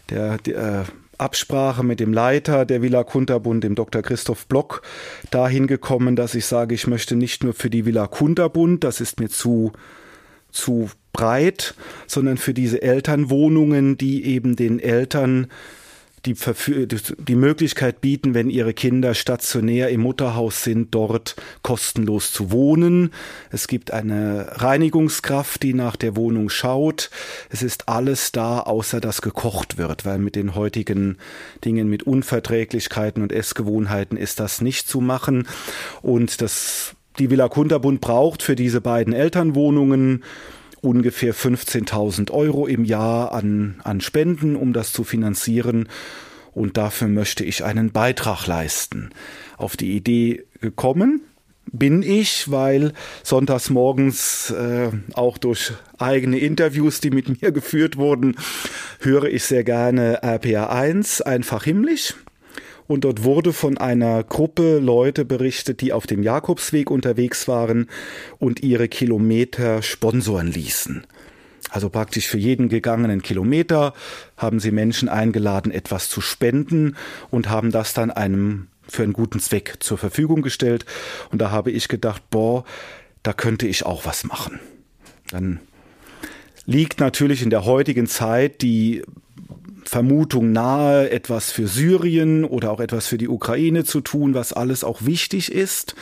der, 0.09 0.37
der 0.37 0.57
äh, 0.57 0.83
Absprache 1.17 1.83
mit 1.83 1.99
dem 1.99 2.13
Leiter 2.13 2.65
der 2.65 2.81
Villa 2.81 3.03
Kunterbund, 3.03 3.63
dem 3.63 3.75
Dr. 3.75 4.01
Christoph 4.01 4.45
Block, 4.47 4.81
dahin 5.31 5.67
gekommen, 5.67 6.15
dass 6.15 6.35
ich 6.35 6.45
sage, 6.45 6.75
ich 6.75 6.85
möchte 6.85 7.15
nicht 7.15 7.43
nur 7.43 7.53
für 7.53 7.69
die 7.69 7.85
Villa 7.85 8.07
Kunterbund, 8.07 8.83
das 8.83 8.99
ist 8.99 9.19
mir 9.19 9.29
zu, 9.29 9.71
zu 10.51 10.89
breit, 11.13 11.75
sondern 12.07 12.37
für 12.37 12.53
diese 12.53 12.81
Elternwohnungen, 12.81 13.97
die 13.97 14.25
eben 14.25 14.55
den 14.55 14.79
Eltern 14.79 15.47
die, 16.25 16.35
die 17.17 17.35
Möglichkeit 17.35 17.99
bieten, 17.99 18.33
wenn 18.33 18.49
ihre 18.49 18.73
Kinder 18.73 19.13
stationär 19.13 19.89
im 19.89 20.01
Mutterhaus 20.01 20.63
sind, 20.63 20.95
dort 20.95 21.35
kostenlos 21.63 22.31
zu 22.31 22.51
wohnen. 22.51 23.11
Es 23.51 23.67
gibt 23.67 23.91
eine 23.91 24.47
Reinigungskraft, 24.51 25.61
die 25.63 25.73
nach 25.73 25.95
der 25.95 26.15
Wohnung 26.15 26.49
schaut. 26.49 27.09
Es 27.49 27.61
ist 27.61 27.89
alles 27.89 28.31
da, 28.31 28.59
außer 28.61 29.01
dass 29.01 29.21
gekocht 29.21 29.77
wird, 29.77 30.05
weil 30.05 30.19
mit 30.19 30.35
den 30.35 30.55
heutigen 30.55 31.17
Dingen 31.65 31.89
mit 31.89 32.03
Unverträglichkeiten 32.03 33.21
und 33.21 33.31
Essgewohnheiten 33.31 34.17
ist 34.17 34.39
das 34.39 34.61
nicht 34.61 34.87
zu 34.87 35.01
machen. 35.01 35.47
Und 36.01 36.41
das 36.41 36.95
die 37.19 37.29
Villa 37.29 37.47
Kunterbund 37.47 38.01
braucht 38.01 38.41
für 38.41 38.55
diese 38.55 38.81
beiden 38.81 39.13
Elternwohnungen 39.13 40.23
ungefähr 40.83 41.33
15.000 41.33 42.29
Euro 42.31 42.67
im 42.67 42.83
Jahr 42.83 43.31
an, 43.31 43.79
an 43.83 44.01
Spenden, 44.01 44.55
um 44.55 44.73
das 44.73 44.91
zu 44.91 45.03
finanzieren. 45.03 45.87
Und 46.51 46.77
dafür 46.77 47.07
möchte 47.07 47.43
ich 47.43 47.63
einen 47.63 47.91
Beitrag 47.91 48.45
leisten. 48.45 49.09
Auf 49.57 49.77
die 49.77 49.95
Idee 49.95 50.45
gekommen 50.61 51.21
bin 51.71 52.03
ich, 52.03 52.51
weil 52.51 52.93
sonntags 53.23 53.69
morgens 53.69 54.51
äh, 54.51 54.89
auch 55.13 55.37
durch 55.37 55.71
eigene 55.97 56.37
Interviews, 56.37 56.99
die 56.99 57.09
mit 57.09 57.41
mir 57.41 57.51
geführt 57.53 57.97
wurden, 57.97 58.35
höre 58.99 59.25
ich 59.25 59.45
sehr 59.45 59.63
gerne 59.63 60.21
RPA 60.21 60.67
1, 60.67 61.21
einfach 61.21 61.63
himmlisch 61.63 62.13
und 62.87 63.03
dort 63.03 63.23
wurde 63.23 63.53
von 63.53 63.77
einer 63.77 64.23
Gruppe 64.23 64.79
Leute 64.79 65.25
berichtet, 65.25 65.81
die 65.81 65.93
auf 65.93 66.07
dem 66.07 66.23
Jakobsweg 66.23 66.91
unterwegs 66.91 67.47
waren 67.47 67.87
und 68.39 68.61
ihre 68.61 68.87
Kilometer 68.87 69.81
sponsoren 69.81 70.47
ließen. 70.47 71.05
Also 71.69 71.89
praktisch 71.89 72.27
für 72.27 72.37
jeden 72.37 72.69
gegangenen 72.69 73.21
Kilometer 73.23 73.93
haben 74.37 74.59
sie 74.59 74.71
Menschen 74.71 75.09
eingeladen, 75.09 75.71
etwas 75.71 76.07
zu 76.07 76.21
spenden 76.21 76.95
und 77.31 77.49
haben 77.49 77.71
das 77.71 77.93
dann 77.93 78.11
einem 78.11 78.67
für 78.87 79.03
einen 79.03 79.13
guten 79.13 79.39
Zweck 79.39 79.77
zur 79.79 79.97
Verfügung 79.97 80.41
gestellt. 80.41 80.85
Und 81.31 81.41
da 81.41 81.49
habe 81.49 81.71
ich 81.71 81.87
gedacht, 81.87 82.21
boah, 82.29 82.63
da 83.23 83.33
könnte 83.33 83.67
ich 83.67 83.85
auch 83.85 84.05
was 84.05 84.23
machen. 84.23 84.59
Dann 85.31 85.61
liegt 86.65 86.99
natürlich 86.99 87.41
in 87.41 87.49
der 87.49 87.65
heutigen 87.65 88.07
Zeit 88.07 88.61
die 88.61 89.03
Vermutung 89.85 90.51
nahe, 90.51 91.09
etwas 91.09 91.51
für 91.51 91.67
Syrien 91.67 92.45
oder 92.45 92.71
auch 92.71 92.79
etwas 92.79 93.07
für 93.07 93.17
die 93.17 93.27
Ukraine 93.27 93.83
zu 93.83 94.01
tun, 94.01 94.33
was 94.33 94.53
alles 94.53 94.83
auch 94.83 95.05
wichtig 95.05 95.51
ist. 95.51 95.95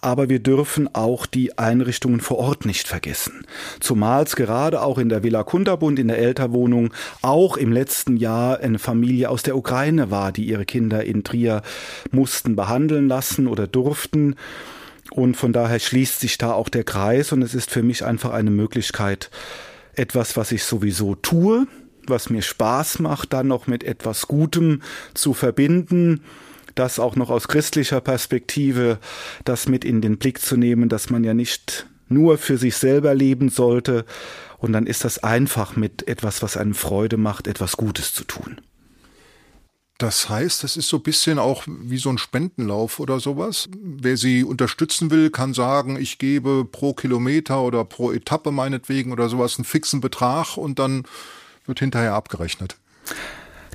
Aber 0.00 0.28
wir 0.28 0.38
dürfen 0.38 0.88
auch 0.94 1.26
die 1.26 1.58
Einrichtungen 1.58 2.20
vor 2.20 2.38
Ort 2.38 2.64
nicht 2.64 2.88
vergessen. 2.88 3.46
Zumal 3.80 4.24
es 4.24 4.36
gerade 4.36 4.82
auch 4.82 4.98
in 4.98 5.08
der 5.08 5.22
Villa 5.22 5.42
Kunterbund, 5.42 5.98
in 5.98 6.08
der 6.08 6.18
Elterwohnung, 6.18 6.92
auch 7.22 7.56
im 7.56 7.72
letzten 7.72 8.16
Jahr 8.16 8.60
eine 8.60 8.78
Familie 8.78 9.30
aus 9.30 9.42
der 9.42 9.56
Ukraine 9.56 10.10
war, 10.10 10.32
die 10.32 10.44
ihre 10.44 10.64
Kinder 10.64 11.04
in 11.04 11.24
Trier 11.24 11.62
mussten 12.10 12.56
behandeln 12.56 13.08
lassen 13.08 13.46
oder 13.46 13.66
durften. 13.66 14.36
Und 15.10 15.36
von 15.36 15.52
daher 15.52 15.78
schließt 15.78 16.20
sich 16.20 16.38
da 16.38 16.52
auch 16.52 16.68
der 16.68 16.84
Kreis 16.84 17.32
und 17.32 17.42
es 17.42 17.54
ist 17.54 17.70
für 17.70 17.82
mich 17.82 18.04
einfach 18.04 18.32
eine 18.32 18.50
Möglichkeit, 18.50 19.30
etwas, 19.94 20.36
was 20.36 20.50
ich 20.50 20.64
sowieso 20.64 21.14
tue, 21.14 21.66
was 22.10 22.30
mir 22.30 22.42
Spaß 22.42 22.98
macht, 23.00 23.32
dann 23.32 23.48
noch 23.48 23.66
mit 23.66 23.84
etwas 23.84 24.28
Gutem 24.28 24.82
zu 25.14 25.34
verbinden, 25.34 26.22
das 26.74 26.98
auch 26.98 27.16
noch 27.16 27.30
aus 27.30 27.48
christlicher 27.48 28.00
Perspektive, 28.00 28.98
das 29.44 29.68
mit 29.68 29.84
in 29.84 30.00
den 30.00 30.18
Blick 30.18 30.40
zu 30.40 30.56
nehmen, 30.56 30.88
dass 30.88 31.10
man 31.10 31.24
ja 31.24 31.34
nicht 31.34 31.86
nur 32.08 32.38
für 32.38 32.58
sich 32.58 32.76
selber 32.76 33.14
leben 33.14 33.48
sollte, 33.48 34.04
und 34.64 34.72
dann 34.72 34.86
ist 34.86 35.04
das 35.04 35.22
einfach 35.22 35.76
mit 35.76 36.08
etwas, 36.08 36.42
was 36.42 36.56
einem 36.56 36.74
Freude 36.74 37.18
macht, 37.18 37.48
etwas 37.48 37.76
Gutes 37.76 38.14
zu 38.14 38.24
tun. 38.24 38.62
Das 39.98 40.28
heißt, 40.28 40.64
das 40.64 40.76
ist 40.76 40.88
so 40.88 40.96
ein 40.96 41.02
bisschen 41.02 41.38
auch 41.38 41.64
wie 41.66 41.98
so 41.98 42.08
ein 42.08 42.18
Spendenlauf 42.18 42.98
oder 42.98 43.20
sowas. 43.20 43.68
Wer 43.78 44.16
Sie 44.16 44.42
unterstützen 44.42 45.10
will, 45.10 45.30
kann 45.30 45.54
sagen, 45.54 45.96
ich 46.00 46.18
gebe 46.18 46.64
pro 46.64 46.94
Kilometer 46.94 47.60
oder 47.60 47.84
pro 47.84 48.10
Etappe 48.10 48.50
meinetwegen 48.50 49.12
oder 49.12 49.28
sowas 49.28 49.58
einen 49.58 49.66
fixen 49.66 50.00
Betrag 50.00 50.56
und 50.56 50.78
dann 50.78 51.04
wird 51.66 51.80
hinterher 51.80 52.14
abgerechnet. 52.14 52.76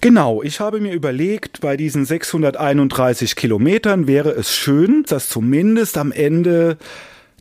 Genau, 0.01 0.41
ich 0.41 0.61
habe 0.61 0.79
mir 0.79 0.93
überlegt, 0.93 1.59
bei 1.59 1.75
diesen 1.75 2.05
631 2.05 3.35
Kilometern 3.35 4.07
wäre 4.07 4.31
es 4.31 4.55
schön, 4.55 5.03
dass 5.07 5.27
zumindest 5.27 5.97
am 5.97 6.13
Ende 6.13 6.77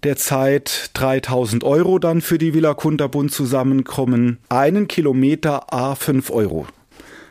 der 0.03 0.17
Zeit 0.17 0.91
3000 0.95 1.63
Euro 1.63 1.99
dann 1.99 2.21
für 2.21 2.39
die 2.39 2.55
Villa 2.55 2.75
Kunterbund 2.75 3.33
zusammenkommen. 3.33 4.39
Einen 4.49 4.89
Kilometer 4.89 5.73
A 5.73 5.95
5 5.95 6.31
Euro. 6.31 6.67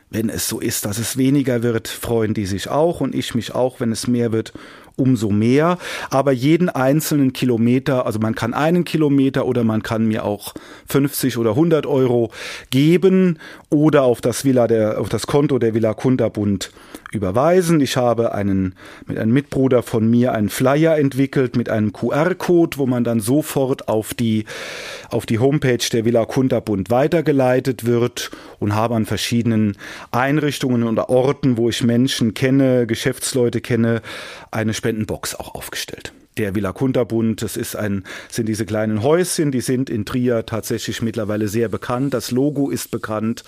Wenn 0.10 0.30
es 0.30 0.48
so 0.48 0.60
ist, 0.60 0.86
dass 0.86 0.98
es 0.98 1.18
weniger 1.18 1.62
wird, 1.62 1.90
freuen 1.90 2.34
die 2.34 2.46
sich 2.46 2.70
auch 2.70 3.02
und 3.02 3.14
ich 3.14 3.36
mich 3.36 3.54
auch, 3.54 3.82
wenn 3.82 3.92
es 3.92 4.08
mehr 4.08 4.32
wird 4.32 4.54
umso 4.98 5.30
mehr. 5.30 5.78
Aber 6.10 6.34
jeden 6.34 6.68
einzelnen 6.68 7.32
Kilometer, 7.32 8.06
also 8.06 8.20
man 8.20 8.36
kann 8.36 8.54
einen 8.54 8.84
Kilometer 8.84 9.46
oder 9.46 9.64
man 9.64 9.84
kann 9.84 10.06
mir 10.06 10.26
auch 10.26 10.54
50 10.88 11.38
oder 11.38 11.52
100 11.52 11.86
Euro 11.86 12.32
geben 12.70 13.40
oder 13.70 14.04
auf 14.04 14.20
das 14.20 14.44
Villa 14.44 14.68
der, 14.68 15.00
auf 15.00 15.08
das 15.08 15.28
Konto 15.28 15.60
der 15.60 15.74
Villa 15.74 15.94
Kunterbund 15.94 16.72
überweisen. 17.12 17.80
Ich 17.82 17.98
habe 17.98 18.34
einen, 18.34 18.76
mit 19.06 19.18
einem 19.18 19.34
Mitbruder 19.34 19.84
von 19.84 20.10
mir 20.10 20.34
einen 20.34 20.50
Flyer 20.50 20.98
entwickelt 20.98 21.56
mit 21.56 21.70
einem 21.70 21.94
QR-Code, 21.94 22.78
wo 22.78 22.86
man 22.86 23.04
dann 23.04 23.20
sofort 23.20 23.88
auf 23.88 24.14
die, 24.14 24.46
auf 25.10 25.26
die 25.26 25.40
Homepage 25.40 25.78
der 25.92 26.06
Villa 26.06 26.26
Kunterbund 26.26 26.90
weitergeleitet 26.90 27.86
wird 27.86 28.32
und 28.60 28.76
habe 28.76 28.96
an 28.96 29.06
verschiedenen 29.06 29.78
Einrichtungen 30.12 30.84
oder 30.84 31.10
Orten, 31.10 31.58
wo 31.58 31.70
ich 31.70 31.84
Menschen 31.84 32.34
kenne, 32.34 32.88
Geschäftsleute 32.88 33.62
kenne, 33.62 34.02
eine 34.52 34.74
Spendenbox 34.74 35.36
auch 35.36 35.56
aufgestellt 35.56 36.14
der 36.38 36.56
Villa 36.56 36.72
Kunterbund. 36.74 37.42
Das 37.42 37.58
ist 37.58 37.76
ein, 37.76 38.04
sind 38.30 38.48
diese 38.48 38.66
kleinen 38.66 39.04
Häuschen, 39.04 39.52
die 39.52 39.62
sind 39.62 39.90
in 39.90 40.06
Trier 40.06 40.46
tatsächlich 40.46 41.02
mittlerweile 41.02 41.48
sehr 41.48 41.70
bekannt. 41.70 42.14
Das 42.14 42.32
Logo 42.32 42.70
ist 42.70 42.92
bekannt 42.92 43.44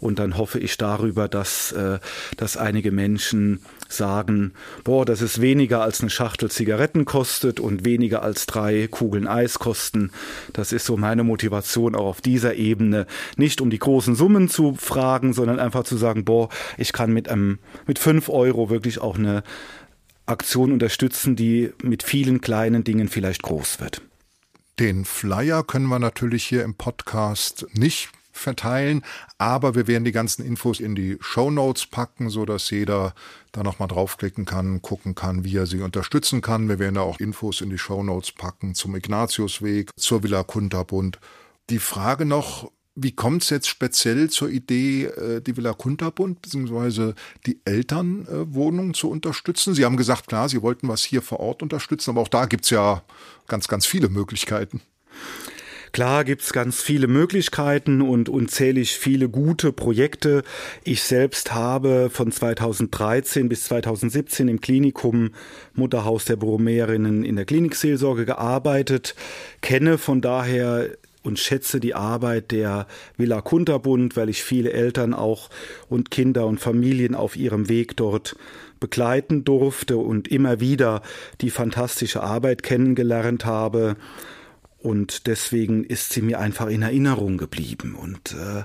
und 0.00 0.18
dann 0.18 0.36
hoffe 0.36 0.58
ich 0.58 0.76
darüber, 0.76 1.28
dass, 1.28 1.72
äh, 1.72 1.98
dass 2.36 2.56
einige 2.56 2.92
Menschen 2.92 3.60
sagen, 3.88 4.52
boah, 4.84 5.04
das 5.04 5.22
ist 5.22 5.40
weniger 5.40 5.82
als 5.82 6.00
eine 6.00 6.10
Schachtel 6.10 6.50
Zigaretten 6.50 7.04
kostet 7.04 7.60
und 7.60 7.84
weniger 7.84 8.22
als 8.22 8.46
drei 8.46 8.88
Kugeln 8.88 9.26
Eis 9.26 9.58
kosten. 9.58 10.10
Das 10.52 10.72
ist 10.72 10.86
so 10.86 10.96
meine 10.96 11.24
Motivation 11.24 11.94
auch 11.94 12.06
auf 12.06 12.20
dieser 12.20 12.54
Ebene. 12.54 13.06
Nicht 13.36 13.60
um 13.60 13.70
die 13.70 13.78
großen 13.78 14.14
Summen 14.14 14.48
zu 14.48 14.74
fragen, 14.74 15.32
sondern 15.32 15.58
einfach 15.58 15.84
zu 15.84 15.96
sagen, 15.96 16.24
boah, 16.24 16.48
ich 16.78 16.92
kann 16.92 17.12
mit 17.12 17.28
einem, 17.28 17.58
mit 17.86 17.98
fünf 17.98 18.28
Euro 18.28 18.70
wirklich 18.70 19.00
auch 19.00 19.18
eine 19.18 19.42
Aktion 20.26 20.72
unterstützen, 20.72 21.36
die 21.36 21.72
mit 21.82 22.02
vielen 22.02 22.40
kleinen 22.40 22.84
Dingen 22.84 23.08
vielleicht 23.08 23.42
groß 23.42 23.80
wird. 23.80 24.02
Den 24.78 25.04
Flyer 25.04 25.62
können 25.62 25.86
wir 25.86 25.98
natürlich 25.98 26.44
hier 26.44 26.64
im 26.64 26.74
Podcast 26.74 27.66
nicht 27.72 28.10
verteilen, 28.32 29.04
aber 29.38 29.74
wir 29.74 29.86
werden 29.86 30.04
die 30.04 30.12
ganzen 30.12 30.44
Infos 30.44 30.80
in 30.80 30.94
die 30.94 31.18
Show 31.20 31.50
Notes 31.50 31.86
packen, 31.86 32.30
so 32.30 32.46
dass 32.46 32.70
jeder 32.70 33.14
da 33.52 33.62
nochmal 33.62 33.88
draufklicken 33.88 34.46
kann, 34.46 34.80
gucken 34.80 35.14
kann, 35.14 35.44
wie 35.44 35.56
er 35.56 35.66
sie 35.66 35.80
unterstützen 35.80 36.40
kann. 36.40 36.68
Wir 36.68 36.78
werden 36.78 36.94
da 36.94 37.02
auch 37.02 37.20
Infos 37.20 37.60
in 37.60 37.70
die 37.70 37.78
Show 37.78 38.02
Notes 38.02 38.32
packen 38.32 38.74
zum 38.74 38.96
Ignatiusweg, 38.96 39.90
zur 39.96 40.22
Villa 40.22 40.42
Kunterbund. 40.42 41.20
Die 41.68 41.78
Frage 41.78 42.24
noch, 42.24 42.70
wie 42.94 43.12
kommt 43.12 43.42
es 43.42 43.50
jetzt 43.50 43.68
speziell 43.68 44.28
zur 44.28 44.50
Idee, 44.50 45.04
äh, 45.04 45.40
die 45.40 45.56
Villa 45.56 45.72
Kunterbund 45.72 46.42
bzw. 46.42 47.14
die 47.46 47.60
Elternwohnung 47.64 48.94
zu 48.94 49.10
unterstützen? 49.10 49.74
Sie 49.74 49.84
haben 49.84 49.96
gesagt, 49.96 50.28
klar, 50.28 50.48
Sie 50.48 50.62
wollten 50.62 50.88
was 50.88 51.02
hier 51.02 51.22
vor 51.22 51.40
Ort 51.40 51.62
unterstützen, 51.62 52.10
aber 52.10 52.20
auch 52.20 52.28
da 52.28 52.46
gibt 52.46 52.64
es 52.64 52.70
ja 52.70 53.02
ganz, 53.48 53.68
ganz 53.68 53.86
viele 53.86 54.08
Möglichkeiten. 54.08 54.82
Klar 55.92 56.24
gibt's 56.24 56.54
ganz 56.54 56.80
viele 56.80 57.06
Möglichkeiten 57.06 58.00
und 58.00 58.30
unzählig 58.30 58.96
viele 58.96 59.28
gute 59.28 59.72
Projekte. 59.72 60.42
Ich 60.84 61.02
selbst 61.02 61.52
habe 61.52 62.08
von 62.10 62.32
2013 62.32 63.50
bis 63.50 63.64
2017 63.64 64.48
im 64.48 64.62
Klinikum 64.62 65.32
Mutterhaus 65.74 66.24
der 66.24 66.36
Borromäerinnen 66.36 67.24
in 67.24 67.36
der 67.36 67.44
Klinikseelsorge 67.44 68.24
gearbeitet, 68.24 69.14
kenne 69.60 69.98
von 69.98 70.22
daher 70.22 70.88
und 71.22 71.38
schätze 71.38 71.80
die 71.80 71.94
Arbeit 71.94 72.50
der 72.50 72.86
Villa 73.16 73.40
Kunterbund, 73.40 74.16
weil 74.16 74.28
ich 74.28 74.42
viele 74.42 74.72
Eltern 74.72 75.14
auch 75.14 75.50
und 75.88 76.10
Kinder 76.10 76.46
und 76.46 76.60
Familien 76.60 77.14
auf 77.14 77.36
ihrem 77.36 77.68
Weg 77.68 77.96
dort 77.96 78.36
begleiten 78.80 79.44
durfte 79.44 79.96
und 79.96 80.28
immer 80.28 80.60
wieder 80.60 81.02
die 81.40 81.50
fantastische 81.50 82.22
Arbeit 82.22 82.62
kennengelernt 82.62 83.44
habe 83.44 83.96
und 84.82 85.26
deswegen 85.26 85.84
ist 85.84 86.12
sie 86.12 86.22
mir 86.22 86.40
einfach 86.40 86.66
in 86.66 86.82
Erinnerung 86.82 87.38
geblieben. 87.38 87.94
Und 87.94 88.32
äh, 88.32 88.64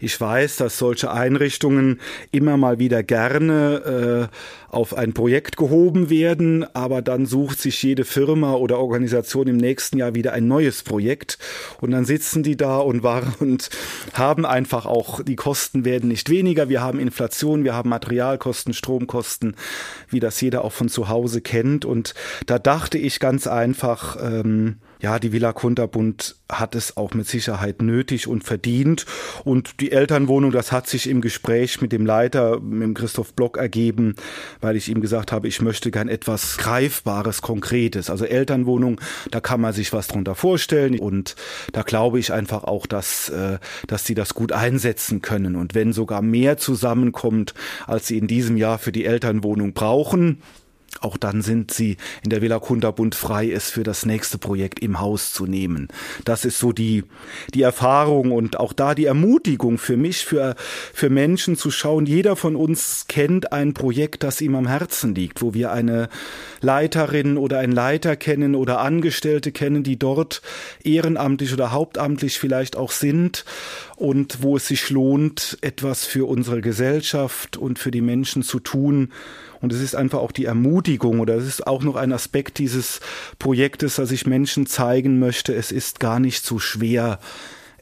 ich 0.00 0.20
weiß, 0.20 0.56
dass 0.56 0.78
solche 0.78 1.12
Einrichtungen 1.12 2.00
immer 2.32 2.56
mal 2.56 2.80
wieder 2.80 3.02
gerne 3.04 4.28
äh, 4.30 4.36
auf 4.68 4.96
ein 4.96 5.12
Projekt 5.12 5.56
gehoben 5.56 6.10
werden, 6.10 6.64
aber 6.74 7.02
dann 7.02 7.26
sucht 7.26 7.60
sich 7.60 7.82
jede 7.82 8.04
Firma 8.04 8.54
oder 8.54 8.78
Organisation 8.78 9.46
im 9.46 9.56
nächsten 9.58 9.98
Jahr 9.98 10.14
wieder 10.14 10.32
ein 10.32 10.48
neues 10.48 10.82
Projekt. 10.82 11.38
Und 11.80 11.92
dann 11.92 12.04
sitzen 12.04 12.42
die 12.42 12.56
da 12.56 12.78
und 12.78 13.02
waren 13.02 13.34
und 13.38 13.70
haben 14.14 14.44
einfach 14.44 14.86
auch, 14.86 15.22
die 15.22 15.36
Kosten 15.36 15.84
werden 15.84 16.08
nicht 16.08 16.28
weniger. 16.28 16.68
Wir 16.68 16.80
haben 16.80 16.98
Inflation, 16.98 17.62
wir 17.62 17.74
haben 17.74 17.90
Materialkosten, 17.90 18.74
Stromkosten, 18.74 19.54
wie 20.08 20.20
das 20.20 20.40
jeder 20.40 20.64
auch 20.64 20.72
von 20.72 20.88
zu 20.88 21.08
Hause 21.08 21.40
kennt. 21.40 21.84
Und 21.84 22.14
da 22.46 22.58
dachte 22.58 22.98
ich 22.98 23.20
ganz 23.20 23.46
einfach, 23.46 24.16
ähm, 24.20 24.78
ja, 25.02 25.18
die 25.18 25.32
Villa 25.32 25.52
Kunterbund 25.52 26.36
hat 26.48 26.76
es 26.76 26.96
auch 26.96 27.12
mit 27.12 27.26
Sicherheit 27.26 27.82
nötig 27.82 28.28
und 28.28 28.44
verdient. 28.44 29.04
Und 29.42 29.80
die 29.80 29.90
Elternwohnung, 29.90 30.52
das 30.52 30.70
hat 30.70 30.86
sich 30.86 31.08
im 31.08 31.20
Gespräch 31.20 31.80
mit 31.80 31.90
dem 31.90 32.06
Leiter, 32.06 32.60
mit 32.60 32.82
dem 32.82 32.94
Christoph 32.94 33.34
Block 33.34 33.56
ergeben, 33.56 34.14
weil 34.60 34.76
ich 34.76 34.88
ihm 34.88 35.00
gesagt 35.00 35.32
habe, 35.32 35.48
ich 35.48 35.60
möchte 35.60 35.90
gern 35.90 36.08
etwas 36.08 36.56
Greifbares, 36.56 37.42
Konkretes. 37.42 38.10
Also 38.10 38.24
Elternwohnung, 38.26 39.00
da 39.32 39.40
kann 39.40 39.60
man 39.60 39.72
sich 39.72 39.92
was 39.92 40.06
drunter 40.06 40.36
vorstellen. 40.36 41.00
Und 41.00 41.34
da 41.72 41.82
glaube 41.82 42.20
ich 42.20 42.32
einfach 42.32 42.62
auch, 42.62 42.86
dass, 42.86 43.28
äh, 43.28 43.58
dass 43.88 44.04
sie 44.04 44.14
das 44.14 44.34
gut 44.34 44.52
einsetzen 44.52 45.20
können. 45.20 45.56
Und 45.56 45.74
wenn 45.74 45.92
sogar 45.92 46.22
mehr 46.22 46.58
zusammenkommt, 46.58 47.54
als 47.88 48.06
sie 48.06 48.18
in 48.18 48.28
diesem 48.28 48.56
Jahr 48.56 48.78
für 48.78 48.92
die 48.92 49.04
Elternwohnung 49.04 49.72
brauchen, 49.72 50.40
auch 51.00 51.16
dann 51.16 51.42
sind 51.42 51.72
sie 51.72 51.96
in 52.22 52.30
der 52.30 52.42
Villa 52.42 52.58
Kunterbund 52.58 53.14
frei, 53.14 53.50
es 53.50 53.70
für 53.70 53.82
das 53.82 54.06
nächste 54.06 54.38
Projekt 54.38 54.80
im 54.80 55.00
Haus 55.00 55.32
zu 55.32 55.46
nehmen. 55.46 55.88
Das 56.24 56.44
ist 56.44 56.58
so 56.58 56.72
die, 56.72 57.04
die 57.54 57.62
Erfahrung 57.62 58.32
und 58.32 58.58
auch 58.58 58.72
da 58.72 58.94
die 58.94 59.06
Ermutigung 59.06 59.78
für 59.78 59.96
mich, 59.96 60.24
für, 60.24 60.54
für 60.92 61.10
Menschen 61.10 61.56
zu 61.56 61.70
schauen. 61.70 62.06
Jeder 62.06 62.36
von 62.36 62.56
uns 62.56 63.06
kennt 63.08 63.52
ein 63.52 63.74
Projekt, 63.74 64.22
das 64.22 64.40
ihm 64.40 64.54
am 64.54 64.66
Herzen 64.66 65.14
liegt, 65.14 65.42
wo 65.42 65.54
wir 65.54 65.72
eine 65.72 66.08
Leiterin 66.60 67.36
oder 67.36 67.58
einen 67.58 67.72
Leiter 67.72 68.16
kennen 68.16 68.54
oder 68.54 68.80
Angestellte 68.80 69.50
kennen, 69.50 69.82
die 69.82 69.98
dort 69.98 70.42
ehrenamtlich 70.84 71.52
oder 71.52 71.72
hauptamtlich 71.72 72.38
vielleicht 72.38 72.76
auch 72.76 72.92
sind 72.92 73.44
und 73.96 74.42
wo 74.42 74.56
es 74.56 74.68
sich 74.68 74.90
lohnt, 74.90 75.58
etwas 75.62 76.04
für 76.04 76.28
unsere 76.28 76.60
Gesellschaft 76.60 77.56
und 77.56 77.78
für 77.78 77.90
die 77.90 78.00
Menschen 78.00 78.42
zu 78.42 78.60
tun 78.60 79.10
und 79.62 79.72
es 79.72 79.80
ist 79.80 79.94
einfach 79.94 80.18
auch 80.18 80.32
die 80.32 80.44
Ermutigung 80.44 81.20
oder 81.20 81.36
es 81.36 81.46
ist 81.46 81.66
auch 81.66 81.82
noch 81.82 81.96
ein 81.96 82.12
Aspekt 82.12 82.58
dieses 82.58 83.00
Projektes, 83.38 83.96
dass 83.96 84.10
ich 84.10 84.26
Menschen 84.26 84.66
zeigen 84.66 85.18
möchte, 85.18 85.54
es 85.54 85.72
ist 85.72 86.00
gar 86.00 86.20
nicht 86.20 86.44
so 86.44 86.58
schwer, 86.58 87.18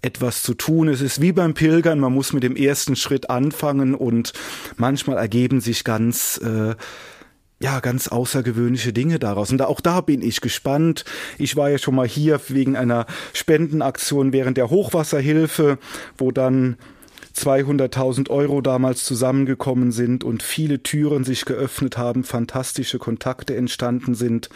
etwas 0.02 0.42
zu 0.42 0.54
tun. 0.54 0.88
Es 0.88 1.00
ist 1.00 1.20
wie 1.20 1.32
beim 1.32 1.54
Pilgern, 1.54 2.00
man 2.00 2.12
muss 2.12 2.32
mit 2.32 2.42
dem 2.42 2.56
ersten 2.56 2.96
Schritt 2.96 3.28
anfangen 3.28 3.94
und 3.94 4.32
manchmal 4.76 5.18
ergeben 5.18 5.60
sich 5.60 5.84
ganz 5.84 6.40
äh, 6.42 6.74
ja, 7.62 7.80
ganz 7.80 8.08
außergewöhnliche 8.08 8.94
Dinge 8.94 9.18
daraus. 9.18 9.52
Und 9.52 9.60
auch 9.60 9.82
da 9.82 10.00
bin 10.00 10.22
ich 10.22 10.40
gespannt. 10.40 11.04
Ich 11.36 11.56
war 11.56 11.68
ja 11.68 11.76
schon 11.76 11.94
mal 11.94 12.08
hier 12.08 12.40
wegen 12.48 12.74
einer 12.74 13.04
Spendenaktion 13.34 14.32
während 14.32 14.56
der 14.56 14.70
Hochwasserhilfe, 14.70 15.78
wo 16.16 16.30
dann 16.30 16.78
200.000 17.36 18.30
Euro 18.30 18.60
damals 18.60 19.04
zusammengekommen 19.04 19.92
sind 19.92 20.24
und 20.24 20.42
viele 20.42 20.82
Türen 20.82 21.24
sich 21.24 21.44
geöffnet 21.44 21.96
haben, 21.98 22.24
fantastische 22.24 22.98
Kontakte 22.98 23.56
entstanden 23.56 24.14
sind. 24.14 24.48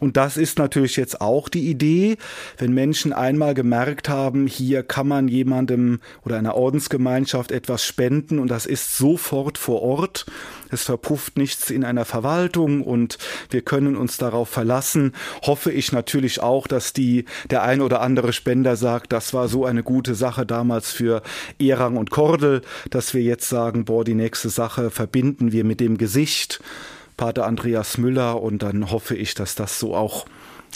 Und 0.00 0.16
das 0.16 0.38
ist 0.38 0.58
natürlich 0.58 0.96
jetzt 0.96 1.20
auch 1.20 1.48
die 1.48 1.68
Idee, 1.68 2.16
wenn 2.56 2.72
Menschen 2.72 3.12
einmal 3.12 3.52
gemerkt 3.54 4.08
haben, 4.08 4.46
hier 4.46 4.82
kann 4.82 5.06
man 5.06 5.28
jemandem 5.28 6.00
oder 6.24 6.38
einer 6.38 6.54
Ordensgemeinschaft 6.54 7.52
etwas 7.52 7.84
spenden 7.84 8.38
und 8.38 8.50
das 8.50 8.64
ist 8.64 8.96
sofort 8.96 9.58
vor 9.58 9.82
Ort. 9.82 10.24
Es 10.70 10.84
verpufft 10.84 11.36
nichts 11.36 11.70
in 11.70 11.84
einer 11.84 12.04
Verwaltung 12.04 12.82
und 12.82 13.18
wir 13.50 13.60
können 13.60 13.96
uns 13.96 14.16
darauf 14.16 14.48
verlassen. 14.48 15.12
Hoffe 15.42 15.70
ich 15.70 15.92
natürlich 15.92 16.40
auch, 16.40 16.66
dass 16.66 16.92
die, 16.92 17.26
der 17.50 17.62
ein 17.62 17.82
oder 17.82 18.00
andere 18.00 18.32
Spender 18.32 18.76
sagt, 18.76 19.12
das 19.12 19.34
war 19.34 19.48
so 19.48 19.66
eine 19.66 19.82
gute 19.82 20.14
Sache 20.14 20.46
damals 20.46 20.90
für 20.92 21.22
Erang 21.58 21.98
und 21.98 22.09
Kordel, 22.10 22.62
dass 22.90 23.14
wir 23.14 23.22
jetzt 23.22 23.48
sagen, 23.48 23.84
boah, 23.84 24.04
die 24.04 24.14
nächste 24.14 24.50
Sache 24.50 24.90
verbinden 24.90 25.52
wir 25.52 25.64
mit 25.64 25.80
dem 25.80 25.96
Gesicht. 25.96 26.60
Pater 27.16 27.46
Andreas 27.46 27.98
Müller. 27.98 28.42
Und 28.42 28.62
dann 28.62 28.90
hoffe 28.90 29.16
ich, 29.16 29.34
dass 29.34 29.54
das 29.54 29.78
so 29.78 29.94
auch 29.94 30.26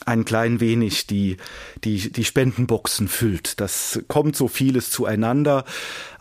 ein 0.07 0.25
klein 0.25 0.61
wenig 0.61 1.07
die, 1.07 1.37
die, 1.85 2.11
die 2.11 2.25
Spendenboxen 2.25 3.09
füllt. 3.09 3.61
Das 3.61 4.01
kommt 4.09 4.37
so 4.37 4.49
vieles 4.49 4.90
zueinander, 4.90 5.64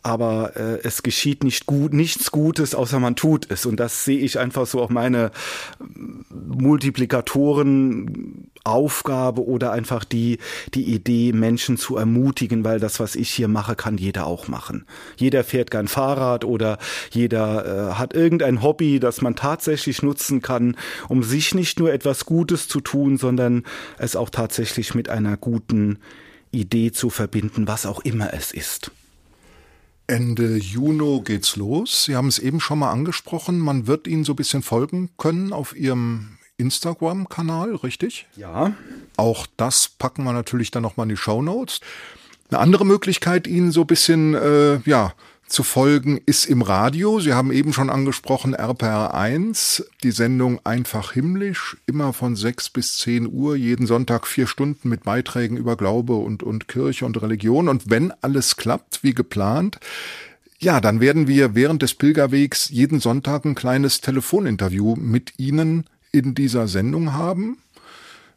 aber 0.04 0.56
äh, 0.56 0.80
es 0.84 1.02
geschieht 1.02 1.44
nicht 1.44 1.66
gut, 1.66 1.94
nichts 1.94 2.32
Gutes, 2.32 2.76
außer 2.76 3.00
man 3.00 3.16
tut 3.16 3.50
es. 3.50 3.66
Und 3.66 3.80
das 3.80 4.06
sehe 4.06 4.20
ich 4.20 4.38
einfach 4.38 4.68
so 4.68 4.82
auf 4.82 4.90
meine 4.90 5.32
Multiplikatoren 6.30 8.52
Aufgabe 8.66 9.46
oder 9.46 9.72
einfach 9.72 10.06
die, 10.06 10.38
die 10.74 10.94
Idee, 10.94 11.34
Menschen 11.34 11.78
zu 11.78 11.98
ermutigen, 11.98 12.64
weil 12.64 12.80
das, 12.80 13.00
was 13.00 13.16
ich 13.16 13.30
hier 13.30 13.48
mache, 13.48 13.76
kann 13.76 13.98
jeder 13.98 14.26
auch 14.26 14.48
machen. 14.48 14.86
Jeder 15.18 15.44
fährt 15.44 15.72
gern 15.72 15.88
Fahrrad 15.88 16.46
oder 16.46 16.78
jeder 17.12 17.92
äh, 17.92 17.94
hat 17.96 18.14
irgendein 18.14 18.62
Hobby, 18.62 19.00
das 19.00 19.22
man 19.22 19.36
tatsächlich 19.36 20.02
nutzen 20.02 20.42
kann, 20.42 20.78
um 21.10 21.24
sich 21.24 21.56
nicht 21.56 21.80
nur 21.80 21.92
etwas 21.92 22.26
Gutes 22.26 22.68
zu 22.68 22.80
tun, 22.80 23.18
sondern 23.18 23.64
es 23.98 24.16
auch 24.16 24.30
tatsächlich 24.30 24.96
mit 24.96 25.10
einer 25.10 25.36
guten 25.36 26.00
Idee 26.52 26.92
zu 26.92 27.10
verbinden, 27.10 27.68
was 27.68 27.86
auch 27.86 28.02
immer 28.02 28.34
es 28.34 28.52
ist. 28.52 28.92
Ende 30.08 30.58
Juni 30.58 31.22
geht's 31.24 31.56
los. 31.56 32.06
Sie 32.06 32.16
haben 32.16 32.28
es 32.28 32.40
eben 32.40 32.60
schon 32.60 32.80
mal 32.80 32.92
angesprochen. 32.92 33.60
Man 33.60 33.88
wird 33.88 34.08
Ihnen 34.08 34.24
so 34.24 34.34
ein 34.34 34.38
bisschen 34.38 34.62
folgen 34.62 35.10
können 35.18 35.54
auf 35.54 35.76
Ihrem 35.76 36.38
Instagram-Kanal, 36.58 37.76
richtig? 37.76 38.28
Ja. 38.36 38.74
Auch 39.18 39.48
das 39.58 39.90
packen 39.90 40.24
wir 40.24 40.34
natürlich 40.34 40.72
dann 40.72 40.84
nochmal 40.84 41.06
in 41.06 41.10
die 41.10 41.18
Show 41.18 41.42
Notes. 41.42 41.80
Eine 42.50 42.60
andere 42.60 42.86
Möglichkeit, 42.86 43.48
Ihnen 43.48 43.72
so 43.72 43.82
ein 43.82 43.88
bisschen, 43.88 44.36
äh, 44.36 44.80
ja, 44.86 45.14
zu 45.48 45.64
folgen, 45.64 46.20
ist 46.26 46.46
im 46.46 46.62
Radio. 46.62 47.20
Sie 47.20 47.34
haben 47.34 47.52
eben 47.52 47.74
schon 47.74 47.90
angesprochen 47.90 48.54
RPR 48.54 49.14
1, 49.14 49.86
die 50.04 50.12
Sendung 50.12 50.60
Einfach 50.64 51.14
himmlisch, 51.14 51.78
immer 51.86 52.14
von 52.14 52.36
6 52.36 52.70
bis 52.72 52.98
10 52.98 53.32
Uhr, 53.32 53.56
jeden 53.56 53.86
Sonntag 53.86 54.28
vier 54.28 54.48
Stunden 54.48 54.90
mit 54.90 55.04
Beiträgen 55.04 55.58
über 55.58 55.76
Glaube 55.76 56.16
und, 56.16 56.44
und 56.44 56.68
Kirche 56.68 57.06
und 57.06 57.22
Religion. 57.22 57.70
Und 57.70 57.90
wenn 57.90 58.12
alles 58.22 58.56
klappt, 58.56 59.04
wie 59.04 59.14
geplant, 59.14 59.80
ja, 60.60 60.80
dann 60.80 61.02
werden 61.02 61.28
wir 61.28 61.56
während 61.56 61.82
des 61.82 61.94
Pilgerwegs 61.94 62.70
jeden 62.70 63.00
Sonntag 63.00 63.46
ein 63.46 63.56
kleines 63.56 64.02
Telefoninterview 64.02 64.96
mit 64.96 65.34
Ihnen 65.38 65.86
in 66.12 66.36
dieser 66.36 66.68
Sendung 66.68 67.14
haben. 67.14 67.58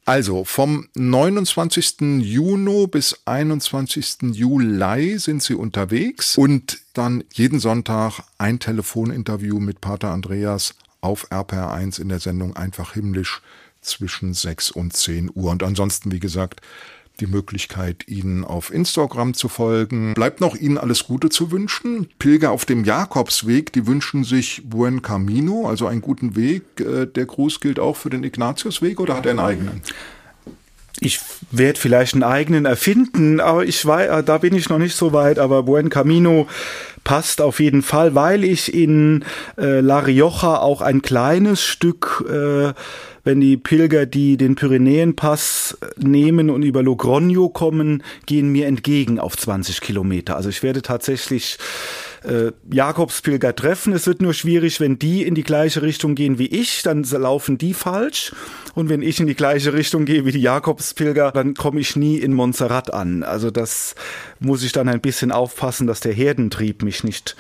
Also 0.09 0.45
vom 0.45 0.87
29. 0.95 2.23
Juni 2.23 2.87
bis 2.87 3.23
21. 3.25 4.35
Juli 4.35 5.19
sind 5.19 5.43
sie 5.43 5.55
unterwegs 5.57 6.39
und 6.39 6.79
dann 6.95 7.25
jeden 7.33 7.59
Sonntag 7.59 8.21
ein 8.39 8.61
Telefoninterview 8.61 9.59
mit 9.59 9.81
Pater 9.81 10.13
Andreas 10.13 10.77
auf 11.01 11.29
RPR1 11.33 12.01
in 12.01 12.09
der 12.09 12.21
Sendung 12.21 12.55
Einfach 12.55 12.95
himmlisch 12.95 13.43
zwischen 13.81 14.33
6 14.33 14.71
und 14.71 14.93
10 14.93 15.33
Uhr. 15.35 15.51
Und 15.51 15.65
ansonsten, 15.65 16.13
wie 16.13 16.21
gesagt, 16.21 16.61
die 17.21 17.27
Möglichkeit, 17.27 18.09
Ihnen 18.09 18.45
auf 18.45 18.73
Instagram 18.73 19.35
zu 19.35 19.49
folgen. 19.49 20.15
Bleibt 20.15 20.41
noch 20.41 20.55
Ihnen 20.55 20.79
alles 20.79 21.05
Gute 21.05 21.29
zu 21.29 21.51
wünschen. 21.51 22.09
Pilger 22.19 22.51
auf 22.51 22.65
dem 22.65 22.85
Jakobsweg, 22.85 23.73
die 23.73 23.87
wünschen 23.87 24.25
sich 24.25 24.63
Buen 24.65 25.03
Camino, 25.03 25.69
also 25.69 25.87
einen 25.87 26.01
guten 26.01 26.37
Weg. 26.37 26.81
Äh, 26.81 27.07
der 27.07 27.27
Gruß 27.27 27.61
gilt 27.61 27.79
auch 27.79 27.97
für 27.97 28.11
den 28.11 28.25
Ignatiusweg 28.25 29.01
oder 29.01 29.17
hat 29.17 29.27
er 29.27 29.31
einen 29.31 29.41
eigenen? 29.41 29.83
Ich 31.01 31.21
werde 31.51 31.79
vielleicht 31.79 32.15
einen 32.15 32.23
eigenen 32.23 32.65
erfinden, 32.65 33.41
aber 33.41 33.65
ich 33.65 33.85
weiß, 33.85 34.09
äh, 34.11 34.23
da 34.25 34.39
bin 34.39 34.55
ich 34.55 34.69
noch 34.69 34.79
nicht 34.79 34.97
so 34.97 35.13
weit, 35.13 35.39
aber 35.39 35.63
Buen 35.63 35.91
Camino 35.91 36.49
passt 37.05 37.41
auf 37.41 37.61
jeden 37.61 37.83
Fall, 37.83 38.15
weil 38.15 38.45
ich 38.45 38.73
in 38.73 39.25
äh, 39.59 39.81
La 39.81 40.01
Rioja 40.01 40.59
auch 40.59 40.81
ein 40.81 41.03
kleines 41.03 41.63
Stück 41.63 42.25
äh, 42.29 42.73
wenn 43.27 43.41
die 43.41 43.57
Pilger, 43.57 44.07
die 44.07 44.37
den 44.37 44.55
Pyrenäenpass 44.55 45.77
nehmen 45.97 46.49
und 46.49 46.63
über 46.63 46.81
Logroño 46.81 47.53
kommen, 47.53 48.05
gehen 48.25 48.51
mir 48.53 48.67
entgegen 48.67 49.19
auf 49.19 49.37
20 49.37 49.81
Kilometer. 49.81 50.37
Also 50.37 50.49
ich 50.49 50.63
werde 50.63 50.81
tatsächlich 50.81 51.59
äh, 52.25 52.53
Jakobspilger 52.71 53.55
treffen. 53.55 53.93
Es 53.93 54.07
wird 54.07 54.23
nur 54.23 54.35
schwierig, 54.35 54.81
wenn 54.81 54.99
die 54.99 55.23
in 55.23 55.35
die 55.35 55.43
gleiche 55.43 55.83
Richtung 55.83 56.15
gehen 56.15 56.39
wie 56.39 56.47
ich, 56.47 56.83
dann 56.83 57.03
laufen 57.05 57.59
die 57.59 57.75
falsch. 57.75 58.33
Und 58.75 58.89
wenn 58.89 59.03
ich 59.03 59.21
in 59.21 59.27
die 59.27 59.35
gleiche 59.35 59.73
Richtung 59.73 60.05
gehe 60.05 60.25
wie 60.25 60.33
die 60.33 60.41
Jakobspilger, 60.41 61.33
dann 61.33 61.55
komme 61.55 61.81
ich 61.81 61.97
nie 61.97 62.19
in 62.19 62.35
Montserrat 62.35 62.93
an. 62.93 63.23
Also 63.23 63.51
das 63.51 63.95
muss 64.41 64.63
ich 64.63 64.73
dann 64.73 64.89
ein 64.89 65.01
bisschen 65.01 65.33
aufpassen, 65.33 65.87
dass 65.87 66.01
der 66.01 66.13
Herdentrieb 66.13 66.83
mich 66.83 67.05
nicht 67.05 67.37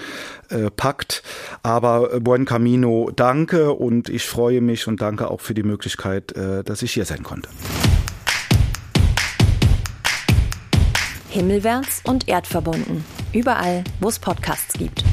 äh, 0.49 0.71
packt. 0.71 1.23
Aber 1.63 2.15
äh, 2.15 2.21
Buen 2.21 2.45
Camino, 2.45 3.11
danke 3.15 3.73
und 3.73 4.09
ich 4.09 4.25
freue 4.25 4.61
mich 4.61 4.87
und 4.87 5.01
danke 5.01 5.31
auch 5.31 5.41
für 5.41 5.55
die 5.55 5.63
Möglichkeit, 5.63 6.33
äh, 6.33 6.65
dass 6.65 6.83
ich 6.83 6.93
hier 6.93 7.05
sein 7.05 7.23
konnte. 7.23 7.49
Himmelwärts 11.37 12.01
und 12.05 12.29
erdverbunden. 12.29 13.05
Überall, 13.35 13.85
wo 14.01 14.09
es 14.09 14.19
Podcasts 14.19 14.73
gibt. 14.73 15.05